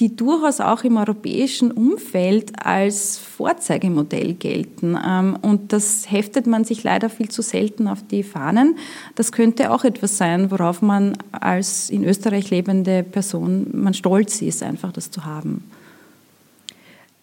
[0.00, 4.98] die durchaus auch im europäischen Umfeld als Vorzeigemodell gelten.
[5.06, 8.76] Ähm, und das heftet man sich leider viel zu selten auf die Fahnen.
[9.14, 14.62] Das könnte auch etwas sein, worauf man als in Österreich lebende Person man stolz ist,
[14.62, 15.62] einfach das zu haben.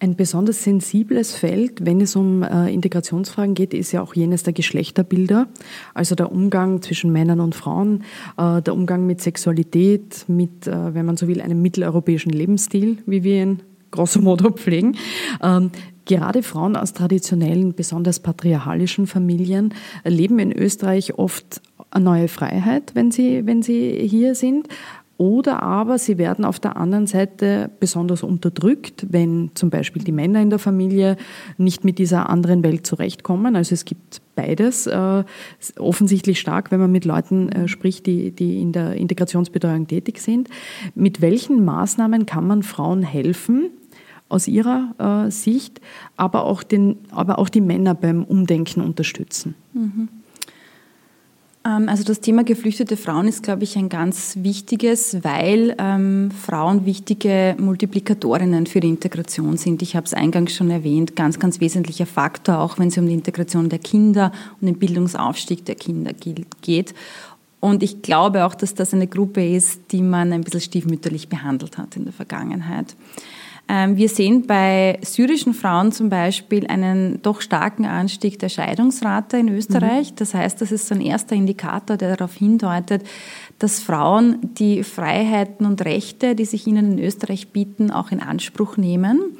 [0.02, 4.52] Ein besonders sensibles Feld, wenn es um äh, Integrationsfragen geht, ist ja auch jenes der
[4.52, 5.46] Geschlechterbilder,
[5.94, 8.02] also der Umgang zwischen Männern und Frauen,
[8.36, 13.22] äh, der Umgang mit Sexualität, mit, äh, wenn man so will, einem mitteleuropäischen Lebensstil, wie
[13.22, 14.96] wir ihn grosso modo pflegen.
[15.40, 15.70] Ähm,
[16.04, 19.72] gerade Frauen aus traditionellen, besonders patriarchalischen Familien
[20.02, 24.66] erleben in Österreich oft eine neue Freiheit, wenn sie, wenn sie hier sind,
[25.22, 30.42] oder aber sie werden auf der anderen Seite besonders unterdrückt, wenn zum Beispiel die Männer
[30.42, 31.16] in der Familie
[31.58, 33.54] nicht mit dieser anderen Welt zurechtkommen.
[33.54, 35.22] Also es gibt beides äh,
[35.78, 40.48] offensichtlich stark, wenn man mit Leuten äh, spricht, die, die in der Integrationsbetreuung tätig sind.
[40.96, 43.70] Mit welchen Maßnahmen kann man Frauen helfen,
[44.28, 45.80] aus ihrer äh, Sicht,
[46.16, 49.54] aber auch, den, aber auch die Männer beim Umdenken unterstützen?
[49.72, 50.08] Mhm.
[51.66, 56.86] Ähm, also das Thema geflüchtete Frauen ist, glaube ich, ein ganz wichtiges, weil ähm, Frauen
[56.86, 59.82] wichtige Multiplikatorinnen für die Integration sind.
[59.82, 63.14] Ich habe es eingangs schon erwähnt, ganz, ganz wesentlicher Faktor, auch wenn es um die
[63.14, 66.12] Integration der Kinder und den Bildungsaufstieg der Kinder
[66.62, 66.94] geht.
[67.60, 71.78] Und ich glaube auch, dass das eine Gruppe ist, die man ein bisschen stiefmütterlich behandelt
[71.78, 72.96] hat in der Vergangenheit.
[73.72, 79.48] Ähm, wir sehen bei syrischen Frauen zum Beispiel einen doch starken Anstieg der Scheidungsrate in
[79.48, 80.10] Österreich.
[80.10, 80.16] Mhm.
[80.16, 83.02] Das heißt, das ist so ein erster Indikator, der darauf hindeutet,
[83.58, 88.76] dass Frauen die Freiheiten und Rechte, die sich ihnen in Österreich bieten, auch in Anspruch
[88.76, 89.38] nehmen.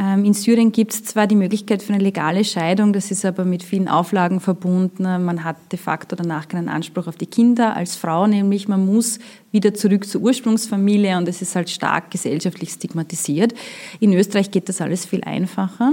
[0.00, 3.44] Ähm, in Syrien gibt es zwar die Möglichkeit für eine legale Scheidung, das ist aber
[3.44, 5.02] mit vielen Auflagen verbunden.
[5.02, 9.18] Man hat de facto danach keinen Anspruch auf die Kinder als Frau, nämlich man muss
[9.52, 13.52] wieder zurück zur Ursprungsfamilie und es ist halt stark gesellschaftlich stigmatisiert.
[13.98, 15.92] In Österreich geht das alles viel einfacher.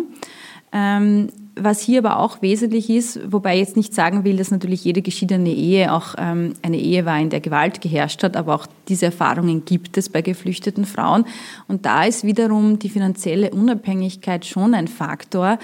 [0.72, 4.84] Ähm, was hier aber auch wesentlich ist, wobei ich jetzt nicht sagen will, dass natürlich
[4.84, 8.68] jede geschiedene Ehe auch ähm, eine Ehe war, in der Gewalt geherrscht hat, aber auch
[8.88, 11.26] diese Erfahrungen gibt es bei geflüchteten Frauen.
[11.68, 15.58] Und da ist wiederum die finanzielle Unabhängigkeit schon ein Faktor,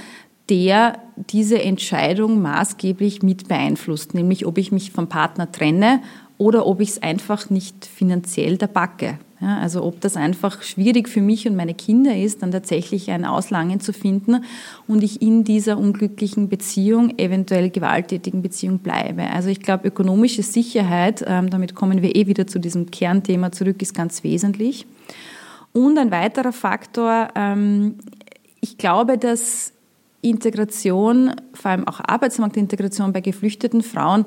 [0.49, 6.01] der diese Entscheidung maßgeblich mit beeinflusst, nämlich ob ich mich vom Partner trenne
[6.37, 9.19] oder ob ich es einfach nicht finanziell da backe.
[9.43, 13.25] Ja, also ob das einfach schwierig für mich und meine Kinder ist, dann tatsächlich ein
[13.25, 14.45] Auslangen zu finden
[14.87, 19.23] und ich in dieser unglücklichen Beziehung, eventuell gewalttätigen Beziehung bleibe.
[19.23, 23.81] Also ich glaube, ökonomische Sicherheit, ähm, damit kommen wir eh wieder zu diesem Kernthema zurück,
[23.81, 24.85] ist ganz wesentlich.
[25.73, 27.95] Und ein weiterer Faktor, ähm,
[28.61, 29.73] ich glaube, dass
[30.21, 34.25] Integration, vor allem auch Arbeitsmarktintegration bei geflüchteten Frauen,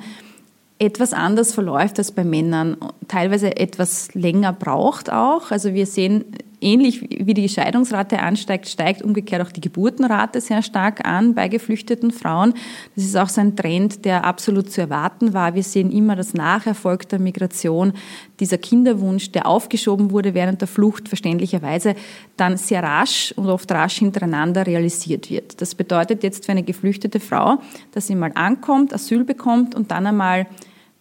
[0.78, 2.76] etwas anders verläuft als bei Männern,
[3.08, 5.50] teilweise etwas länger braucht auch.
[5.50, 6.24] Also wir sehen
[6.60, 12.10] ähnlich wie die Scheidungsrate ansteigt, steigt umgekehrt auch die Geburtenrate sehr stark an bei geflüchteten
[12.10, 12.54] Frauen.
[12.94, 15.54] Das ist auch so ein Trend, der absolut zu erwarten war.
[15.54, 17.92] Wir sehen immer, dass nach Erfolg der Migration
[18.40, 21.94] dieser Kinderwunsch, der aufgeschoben wurde während der Flucht, verständlicherweise
[22.36, 25.60] dann sehr rasch und oft rasch hintereinander realisiert wird.
[25.60, 27.58] Das bedeutet jetzt für eine geflüchtete Frau,
[27.92, 30.46] dass sie mal ankommt, Asyl bekommt und dann einmal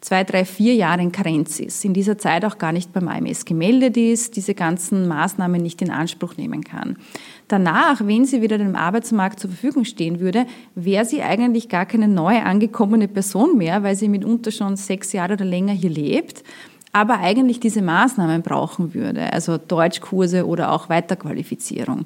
[0.01, 3.45] zwei, drei, vier Jahre in Karenz ist, in dieser Zeit auch gar nicht beim AMS
[3.45, 6.97] gemeldet ist, diese ganzen Maßnahmen nicht in Anspruch nehmen kann.
[7.47, 12.07] Danach, wenn sie wieder dem Arbeitsmarkt zur Verfügung stehen würde, wäre sie eigentlich gar keine
[12.07, 16.43] neu angekommene Person mehr, weil sie mitunter schon sechs Jahre oder länger hier lebt,
[16.91, 22.05] aber eigentlich diese Maßnahmen brauchen würde, also Deutschkurse oder auch Weiterqualifizierung.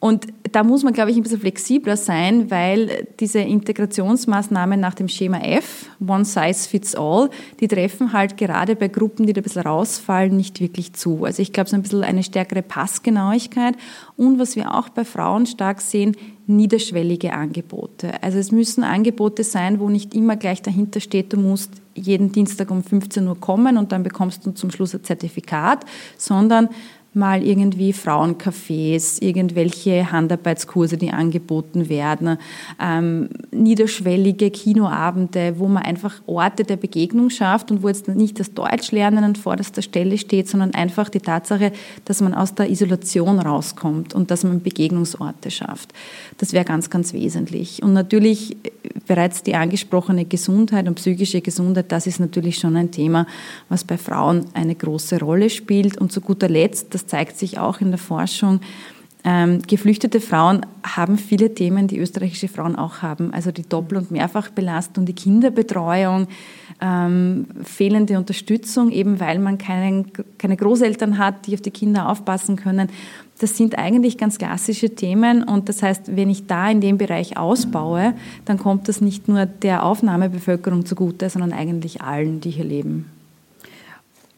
[0.00, 5.08] Und da muss man, glaube ich, ein bisschen flexibler sein, weil diese Integrationsmaßnahmen nach dem
[5.08, 9.42] Schema F, One Size Fits All, die treffen halt gerade bei Gruppen, die da ein
[9.42, 11.24] bisschen rausfallen, nicht wirklich zu.
[11.24, 13.74] Also ich glaube, so ein bisschen eine stärkere Passgenauigkeit
[14.16, 18.22] und was wir auch bei Frauen stark sehen, niederschwellige Angebote.
[18.22, 22.70] Also es müssen Angebote sein, wo nicht immer gleich dahinter steht, du musst jeden Dienstag
[22.70, 25.84] um 15 Uhr kommen und dann bekommst du zum Schluss ein Zertifikat,
[26.16, 26.68] sondern
[27.14, 32.38] mal irgendwie Frauencafés, irgendwelche Handarbeitskurse, die angeboten werden,
[32.80, 38.52] ähm, niederschwellige Kinoabende, wo man einfach Orte der Begegnung schafft und wo jetzt nicht das
[38.54, 41.72] Deutschlernen an vorderster Stelle steht, sondern einfach die Tatsache,
[42.04, 45.92] dass man aus der Isolation rauskommt und dass man Begegnungsorte schafft.
[46.38, 47.82] Das wäre ganz, ganz wesentlich.
[47.82, 48.70] Und natürlich äh,
[49.06, 53.26] bereits die angesprochene Gesundheit und psychische Gesundheit, das ist natürlich schon ein Thema,
[53.68, 55.98] was bei Frauen eine große Rolle spielt.
[55.98, 58.60] Und zu guter Letzt, das zeigt sich auch in der Forschung,
[59.24, 63.32] ähm, geflüchtete Frauen haben viele Themen, die österreichische Frauen auch haben.
[63.32, 66.28] Also die Doppel- und Mehrfachbelastung, die Kinderbetreuung,
[66.80, 72.56] ähm, fehlende Unterstützung, eben weil man keinen, keine Großeltern hat, die auf die Kinder aufpassen
[72.56, 72.88] können.
[73.40, 77.36] Das sind eigentlich ganz klassische Themen und das heißt, wenn ich da in dem Bereich
[77.36, 83.17] ausbaue, dann kommt das nicht nur der Aufnahmebevölkerung zugute, sondern eigentlich allen, die hier leben.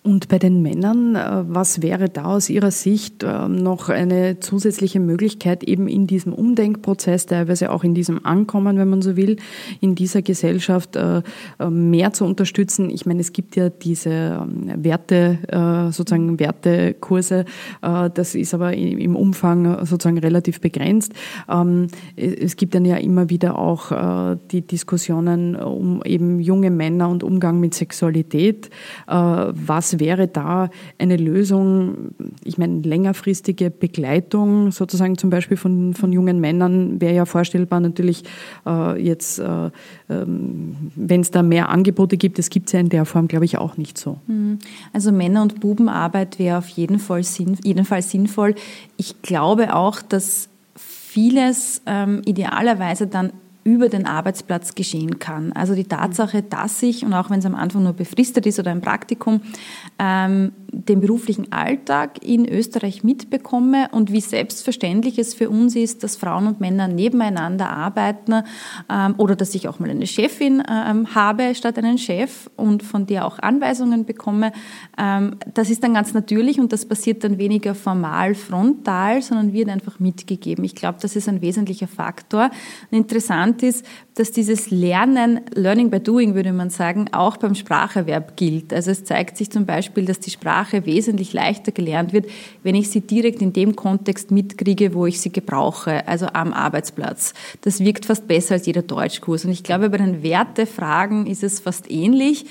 [0.03, 4.99] Und bei den Männern, äh, was wäre da aus Ihrer Sicht ähm, noch eine zusätzliche
[4.99, 9.37] Möglichkeit, eben in diesem Umdenkprozess, teilweise auch in diesem Ankommen, wenn man so will,
[9.83, 11.21] in dieser Gesellschaft äh,
[11.59, 12.89] äh, mehr zu unterstützen?
[12.89, 15.39] Ich meine, es gibt ja diese ähm, Werte,
[15.91, 17.45] sozusagen Wertekurse,
[17.81, 21.13] das ist aber im Umfang sozusagen relativ begrenzt.
[21.49, 27.23] Ähm, es gibt dann ja immer wieder auch die Diskussionen um eben junge Männer und
[27.23, 28.71] Umgang mit Sexualität.
[29.07, 32.15] Was wäre da eine Lösung?
[32.43, 37.81] Ich meine, längerfristige Begleitung sozusagen zum Beispiel von, von jungen Männern wäre ja vorstellbar.
[37.81, 38.25] Natürlich
[38.67, 39.71] äh, jetzt, äh, äh,
[40.09, 43.59] wenn es da mehr Angebote gibt, das gibt es ja in der Form, glaube ich,
[43.59, 44.19] auch nicht so.
[44.27, 44.59] Mhm.
[44.93, 48.55] Also Männer- und Bubenarbeit wäre auf jeden Fall, sinn, jeden Fall sinnvoll.
[48.97, 53.33] Ich glaube auch, dass vieles ähm, idealerweise dann
[53.65, 55.53] über den Arbeitsplatz geschehen kann.
[55.53, 58.71] Also die Tatsache, dass ich, und auch wenn es am Anfang nur befristet ist oder
[58.71, 59.43] ein Praktikum,
[60.01, 66.17] ähm, den beruflichen Alltag in Österreich mitbekomme und wie selbstverständlich es für uns ist, dass
[66.17, 68.43] Frauen und Männer nebeneinander arbeiten
[68.91, 73.07] ähm, oder dass ich auch mal eine Chefin ähm, habe statt einen Chef und von
[73.07, 74.53] der auch Anweisungen bekomme.
[74.97, 79.69] Ähm, das ist dann ganz natürlich und das passiert dann weniger formal frontal, sondern wird
[79.69, 80.65] einfach mitgegeben.
[80.65, 82.51] Ich glaube, das ist ein wesentlicher Faktor.
[82.91, 83.85] interessant ist,
[84.15, 88.73] dass dieses Lernen, Learning by Doing würde man sagen, auch beim Spracherwerb gilt.
[88.73, 92.27] Also es zeigt sich zum Beispiel, dass die Sprache wesentlich leichter gelernt wird,
[92.63, 97.35] wenn ich sie direkt in dem Kontext mitkriege, wo ich sie gebrauche, also am Arbeitsplatz.
[97.63, 99.45] Das wirkt fast besser als jeder Deutschkurs.
[99.45, 102.47] Und ich glaube, bei den Wertefragen ist es fast ähnlich.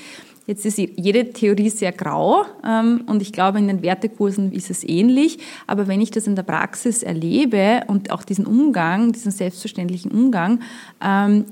[0.46, 4.82] Jetzt ist jede Theorie sehr grau ähm, und ich glaube, in den Wertekursen ist es
[4.82, 5.38] ähnlich.
[5.68, 10.58] Aber wenn ich das in der Praxis erlebe und auch diesen Umgang, diesen selbstverständlichen Umgang,
[11.00, 11.44] ähm,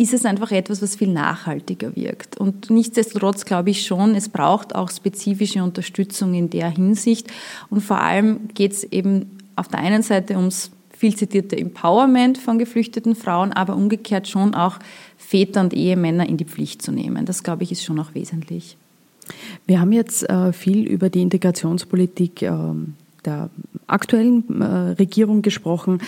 [0.00, 2.38] ist es einfach etwas, was viel nachhaltiger wirkt.
[2.38, 7.26] Und nichtsdestotrotz glaube ich schon, es braucht auch spezifische Unterstützung in der Hinsicht.
[7.68, 12.58] Und vor allem geht es eben auf der einen Seite ums viel zitierte Empowerment von
[12.58, 14.78] geflüchteten Frauen, aber umgekehrt schon auch
[15.18, 17.26] Väter und Ehemänner in die Pflicht zu nehmen.
[17.26, 18.78] Das, glaube ich, ist schon auch wesentlich.
[19.66, 22.50] Wir haben jetzt äh, viel über die Integrationspolitik äh,
[23.20, 23.50] der
[23.86, 25.98] aktuellen äh, Regierung gesprochen.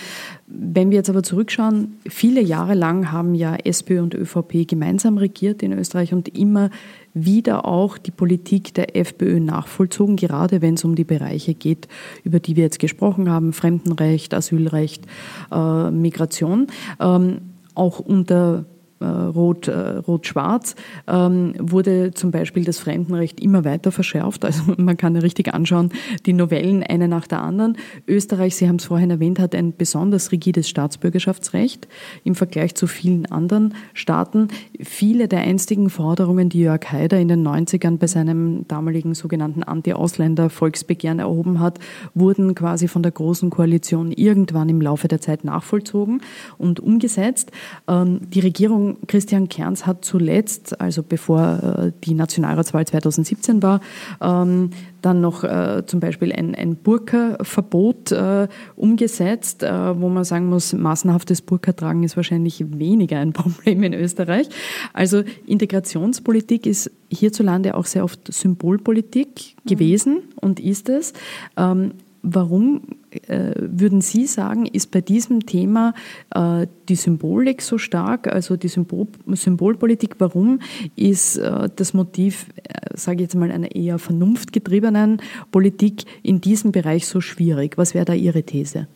[0.47, 5.63] Wenn wir jetzt aber zurückschauen, viele Jahre lang haben ja SPÖ und ÖVP gemeinsam regiert
[5.63, 6.69] in Österreich und immer
[7.13, 11.87] wieder auch die Politik der FPÖ nachvollzogen, gerade wenn es um die Bereiche geht,
[12.23, 15.05] über die wir jetzt gesprochen haben, Fremdenrecht, Asylrecht,
[15.51, 16.67] äh, Migration.
[16.99, 17.41] Ähm,
[17.75, 18.65] auch unter
[19.05, 20.75] Rot, äh, Rot-Schwarz,
[21.07, 24.45] ähm, wurde zum Beispiel das Fremdenrecht immer weiter verschärft.
[24.45, 25.91] Also man kann ja richtig anschauen,
[26.25, 27.77] die Novellen eine nach der anderen.
[28.07, 31.87] Österreich, Sie haben es vorhin erwähnt, hat ein besonders rigides Staatsbürgerschaftsrecht
[32.23, 34.47] im Vergleich zu vielen anderen Staaten.
[34.79, 41.19] Viele der einstigen Forderungen, die Jörg Haider in den 90ern bei seinem damaligen sogenannten Anti-Ausländer-Volksbegehren
[41.19, 41.79] erhoben hat,
[42.13, 46.21] wurden quasi von der Großen Koalition irgendwann im Laufe der Zeit nachvollzogen
[46.57, 47.51] und umgesetzt.
[47.87, 53.81] Ähm, die Regierung sagen, Christian Kerns hat zuletzt, also bevor äh, die Nationalratswahl 2017 war,
[54.21, 54.71] ähm,
[55.01, 60.73] dann noch äh, zum Beispiel ein, ein Burka-Verbot äh, umgesetzt, äh, wo man sagen muss,
[60.73, 64.47] massenhaftes Burka-Tragen ist wahrscheinlich weniger ein Problem in Österreich.
[64.93, 70.21] Also Integrationspolitik ist hierzulande auch sehr oft Symbolpolitik gewesen mhm.
[70.41, 71.13] und ist es.
[71.57, 71.91] Ähm,
[72.21, 72.81] warum
[73.27, 75.93] würden Sie sagen, ist bei diesem Thema
[76.33, 80.15] äh, die Symbolik so stark, also die Symbol Symbolpolitik?
[80.19, 80.59] Warum
[80.95, 86.71] ist äh, das Motiv, äh, sage ich jetzt mal, einer eher vernunftgetriebenen Politik in diesem
[86.71, 87.77] Bereich so schwierig?
[87.77, 88.87] Was wäre da Ihre These?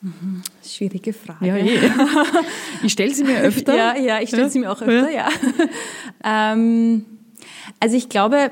[0.00, 0.42] Mhm.
[0.64, 1.46] Schwierige Frage.
[1.46, 1.90] Ja, eh.
[2.84, 3.76] ich stelle sie mir öfter.
[3.76, 5.28] ja, ja, ich stelle sie mir auch öfter, ja.
[6.24, 6.52] ja.
[6.52, 7.04] ähm,
[7.80, 8.50] also ich glaube,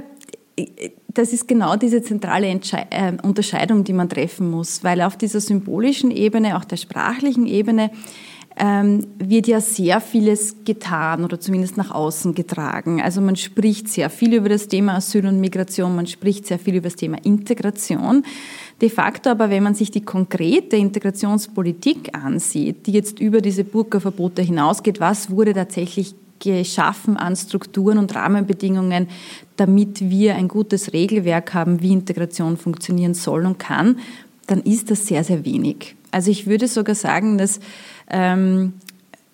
[1.16, 5.40] das ist genau diese zentrale Entsche äh, Unterscheidung, die man treffen muss, weil auf dieser
[5.40, 7.90] symbolischen Ebene, auch der sprachlichen Ebene,
[8.58, 13.02] ähm, wird ja sehr vieles getan oder zumindest nach außen getragen.
[13.02, 16.76] Also man spricht sehr viel über das Thema Asyl und Migration, man spricht sehr viel
[16.76, 18.24] über das Thema Integration.
[18.80, 24.42] De facto aber, wenn man sich die konkrete Integrationspolitik ansieht, die jetzt über diese Burka-Verbote
[24.42, 29.08] hinausgeht, was wurde tatsächlich geschaffen an Strukturen und Rahmenbedingungen,
[29.56, 33.98] damit wir ein gutes Regelwerk haben, wie Integration funktionieren soll und kann,
[34.46, 35.96] dann ist das sehr, sehr wenig.
[36.10, 37.60] Also ich würde sogar sagen, dass
[38.08, 38.74] ähm,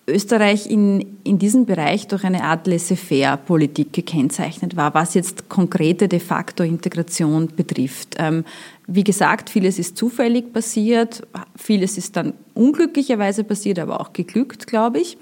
[0.05, 6.19] Österreich in, in diesem Bereich durch eine Art Laissez-faire-Politik gekennzeichnet war, was jetzt konkrete de
[6.19, 8.15] facto Integration betrifft.
[8.19, 8.43] Ähm,
[8.85, 11.25] wie gesagt, vieles ist zufällig passiert,
[11.55, 15.17] vieles ist dann unglücklicherweise passiert, aber auch geglückt, glaube ich.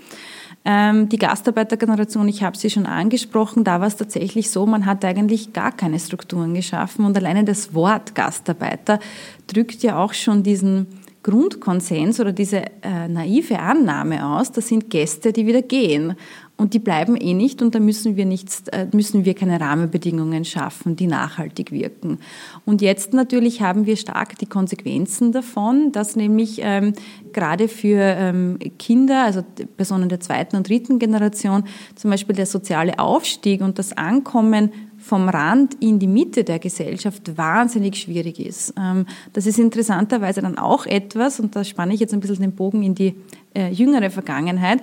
[0.64, 5.04] Ähm, die Gastarbeitergeneration, ich habe sie schon angesprochen, da war es tatsächlich so, man hat
[5.04, 9.00] eigentlich gar keine Strukturen geschaffen und alleine das Wort Gastarbeiter
[9.48, 10.86] drückt ja auch schon diesen
[11.24, 16.16] Grundkonsens oder diese äh, naive Annahme aus, das sind Gäste, die wieder gehen
[16.62, 20.46] und die bleiben eh nicht und da müssen wir nichts, äh, müssen wir keine Rahmenbedingungen
[20.46, 22.20] schaffen, die nachhaltig wirken.
[22.66, 26.94] Und jetzt natürlich haben wir stark die Konsequenzen davon, dass nämlich ähm,
[27.34, 29.42] gerade für ähm, Kinder, also
[29.76, 31.64] Personen der zweiten und dritten Generation,
[31.96, 37.36] zum Beispiel der soziale Aufstieg und das Ankommen vom Rand in die Mitte der Gesellschaft
[37.40, 38.76] wahnsinnig schwierig ist.
[38.80, 42.54] Ähm, das ist interessanterweise dann auch etwas, und da spanne ich jetzt ein bisschen den
[42.54, 43.16] Bogen in die
[43.56, 44.80] äh, jüngere Vergangenheit,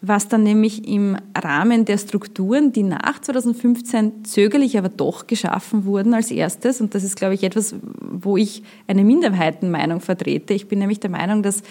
[0.00, 6.14] was dann nämlich im Rahmen der Strukturen, die nach 2015 zögerlich aber doch geschaffen wurden
[6.14, 10.54] als erstes, und das ist, glaube ich, etwas, wo ich eine Minderheitenmeinung vertrete.
[10.54, 11.62] Ich bin nämlich der Meinung, dass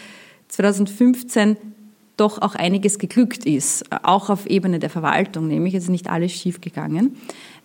[0.50, 1.58] 2015
[2.18, 6.32] doch auch einiges geglückt ist, auch auf Ebene der Verwaltung, nämlich es ist nicht alles
[6.32, 7.16] schiefgegangen.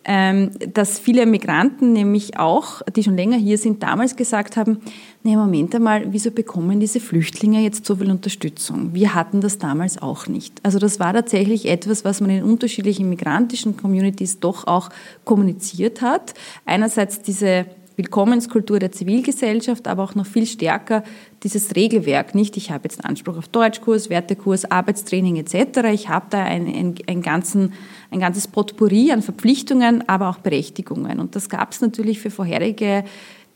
[0.04, 4.78] Ähm, dass viele Migranten nämlich auch, die schon länger hier sind, damals gesagt haben,
[5.22, 8.94] nee, Moment einmal, wieso bekommen diese Flüchtlinge jetzt so viel Unterstützung?
[8.94, 10.58] Wir hatten das damals auch nicht.
[10.64, 14.88] Also das war tatsächlich etwas, was man in unterschiedlichen migrantischen Communities doch auch
[15.24, 16.34] kommuniziert hat.
[16.66, 17.66] Einerseits diese
[17.96, 21.02] Willkommenskultur der Zivilgesellschaft, aber auch noch viel stärker
[21.42, 22.34] dieses Regelwerk.
[22.34, 25.88] Nicht, ich habe jetzt Anspruch auf Deutschkurs, Wertekurs, Arbeitstraining etc.
[25.92, 27.72] Ich habe da ein, ein, ein, ganzen,
[28.10, 31.20] ein ganzes Potpourri an Verpflichtungen, aber auch Berechtigungen.
[31.20, 33.04] Und das gab es natürlich für vorherige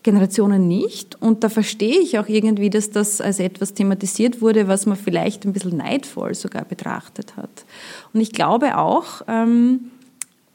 [0.07, 1.21] Generationen nicht.
[1.21, 5.45] Und da verstehe ich auch irgendwie, dass das als etwas thematisiert wurde, was man vielleicht
[5.45, 7.65] ein bisschen neidvoll sogar betrachtet hat.
[8.13, 9.91] Und ich glaube auch, ähm,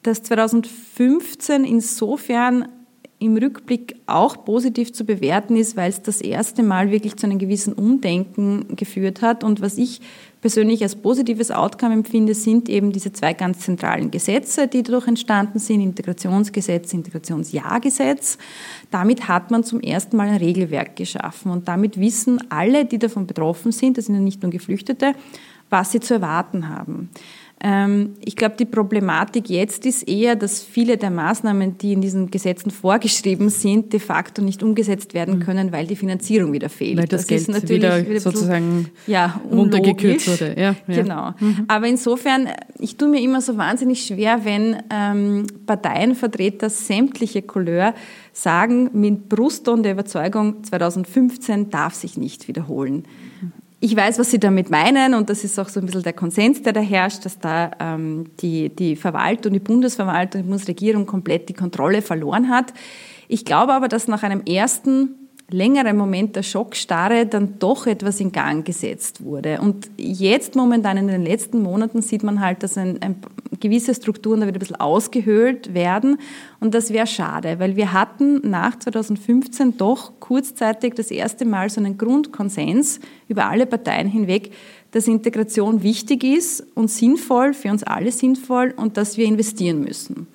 [0.03, 2.67] dass 2015 insofern
[3.21, 7.37] im Rückblick auch positiv zu bewerten ist, weil es das erste Mal wirklich zu einem
[7.37, 9.43] gewissen Umdenken geführt hat.
[9.43, 10.01] Und was ich
[10.41, 15.59] persönlich als positives Outcome empfinde, sind eben diese zwei ganz zentralen Gesetze, die dadurch entstanden
[15.59, 18.39] sind, Integrationsgesetz, Integrationsjahrgesetz.
[18.89, 23.27] Damit hat man zum ersten Mal ein Regelwerk geschaffen und damit wissen alle, die davon
[23.27, 25.13] betroffen sind, das sind ja nicht nur Geflüchtete,
[25.69, 27.09] was sie zu erwarten haben.
[27.63, 32.31] Ähm, ich glaube, die Problematik jetzt ist eher, dass viele der Maßnahmen, die in diesen
[32.31, 35.43] Gesetzen vorgeschrieben sind, de facto nicht umgesetzt werden mhm.
[35.43, 36.97] können, weil die Finanzierung wieder fehlt.
[36.97, 40.55] Weil das, das Geld ist natürlich wieder, wieder sozusagen ja, runtergekürzt wurde.
[40.59, 41.01] Ja, ja.
[41.03, 41.33] Genau.
[41.39, 41.65] Mhm.
[41.67, 42.49] Aber insofern,
[42.79, 47.93] ich tue mir immer so wahnsinnig schwer, wenn ähm, Parteienvertreter sämtliche Couleur
[48.33, 53.03] sagen, mit Brustton der Überzeugung, 2015 darf sich nicht wiederholen.
[53.83, 56.61] Ich weiß, was Sie damit meinen und das ist auch so ein bisschen der Konsens,
[56.61, 61.55] der da herrscht, dass da ähm, die, die Verwaltung, die Bundesverwaltung, die Bundesregierung komplett die
[61.55, 62.73] Kontrolle verloren hat.
[63.27, 65.20] Ich glaube aber, dass nach einem ersten
[65.51, 69.59] längeren Moment der Schockstarre dann doch etwas in Gang gesetzt wurde.
[69.61, 73.15] Und jetzt momentan in den letzten Monaten sieht man halt, dass ein, ein
[73.59, 76.17] gewisse Strukturen da wieder ein bisschen ausgehöhlt werden.
[76.59, 81.79] Und das wäre schade, weil wir hatten nach 2015 doch kurzzeitig das erste Mal so
[81.79, 84.51] einen Grundkonsens über alle Parteien hinweg,
[84.91, 90.27] dass Integration wichtig ist und sinnvoll, für uns alle sinnvoll und dass wir investieren müssen.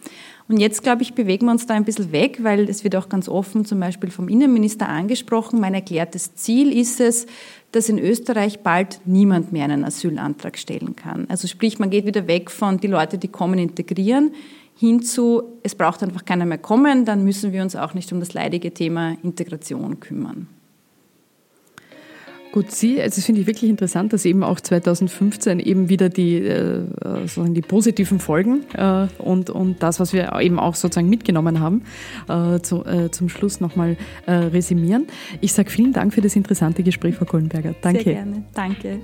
[0.49, 3.09] Und jetzt, glaube ich, bewegen wir uns da ein bisschen weg, weil es wird auch
[3.09, 5.61] ganz offen zum Beispiel vom Innenminister angesprochen.
[5.61, 7.27] Mein erklärtes Ziel ist es,
[7.73, 11.27] dass in Österreich bald niemand mehr einen Asylantrag stellen kann.
[11.29, 14.33] Also sprich, man geht wieder weg von die Leute, die kommen, integrieren,
[14.77, 18.21] hin zu, es braucht einfach keiner mehr kommen, dann müssen wir uns auch nicht um
[18.21, 20.49] das leidige Thema Integration kümmern.
[22.57, 26.37] Gut, Sie, also das finde ich wirklich interessant, dass eben auch 2015 eben wieder die,
[26.37, 26.85] äh,
[27.27, 31.83] sozusagen die positiven Folgen äh, und, und das, was wir eben auch sozusagen mitgenommen haben,
[32.31, 35.07] äh, zu, zum Schluss nochmal resümieren.
[35.43, 37.75] Ich sage vielen Dank für das interessante Gespräch, Frau Kohlenberger.
[37.83, 38.05] Danke.
[38.05, 38.45] Sehr gerne.
[38.55, 39.01] Danke.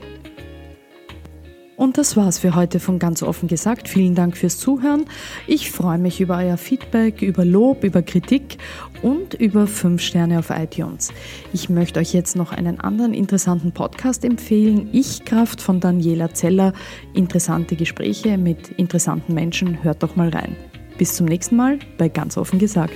[1.76, 3.88] Und das war's für heute von ganz offen gesagt.
[3.88, 5.04] Vielen Dank fürs Zuhören.
[5.46, 8.58] Ich freue mich über euer Feedback, über Lob, über Kritik
[9.02, 11.12] und über 5 Sterne auf iTunes.
[11.52, 14.88] Ich möchte euch jetzt noch einen anderen interessanten Podcast empfehlen.
[14.92, 16.72] Ich Kraft von Daniela Zeller.
[17.12, 19.82] Interessante Gespräche mit interessanten Menschen.
[19.82, 20.56] Hört doch mal rein.
[20.98, 22.94] Bis zum nächsten Mal bei ganz offen gesagt.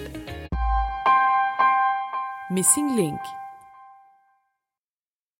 [2.48, 3.20] Missing Link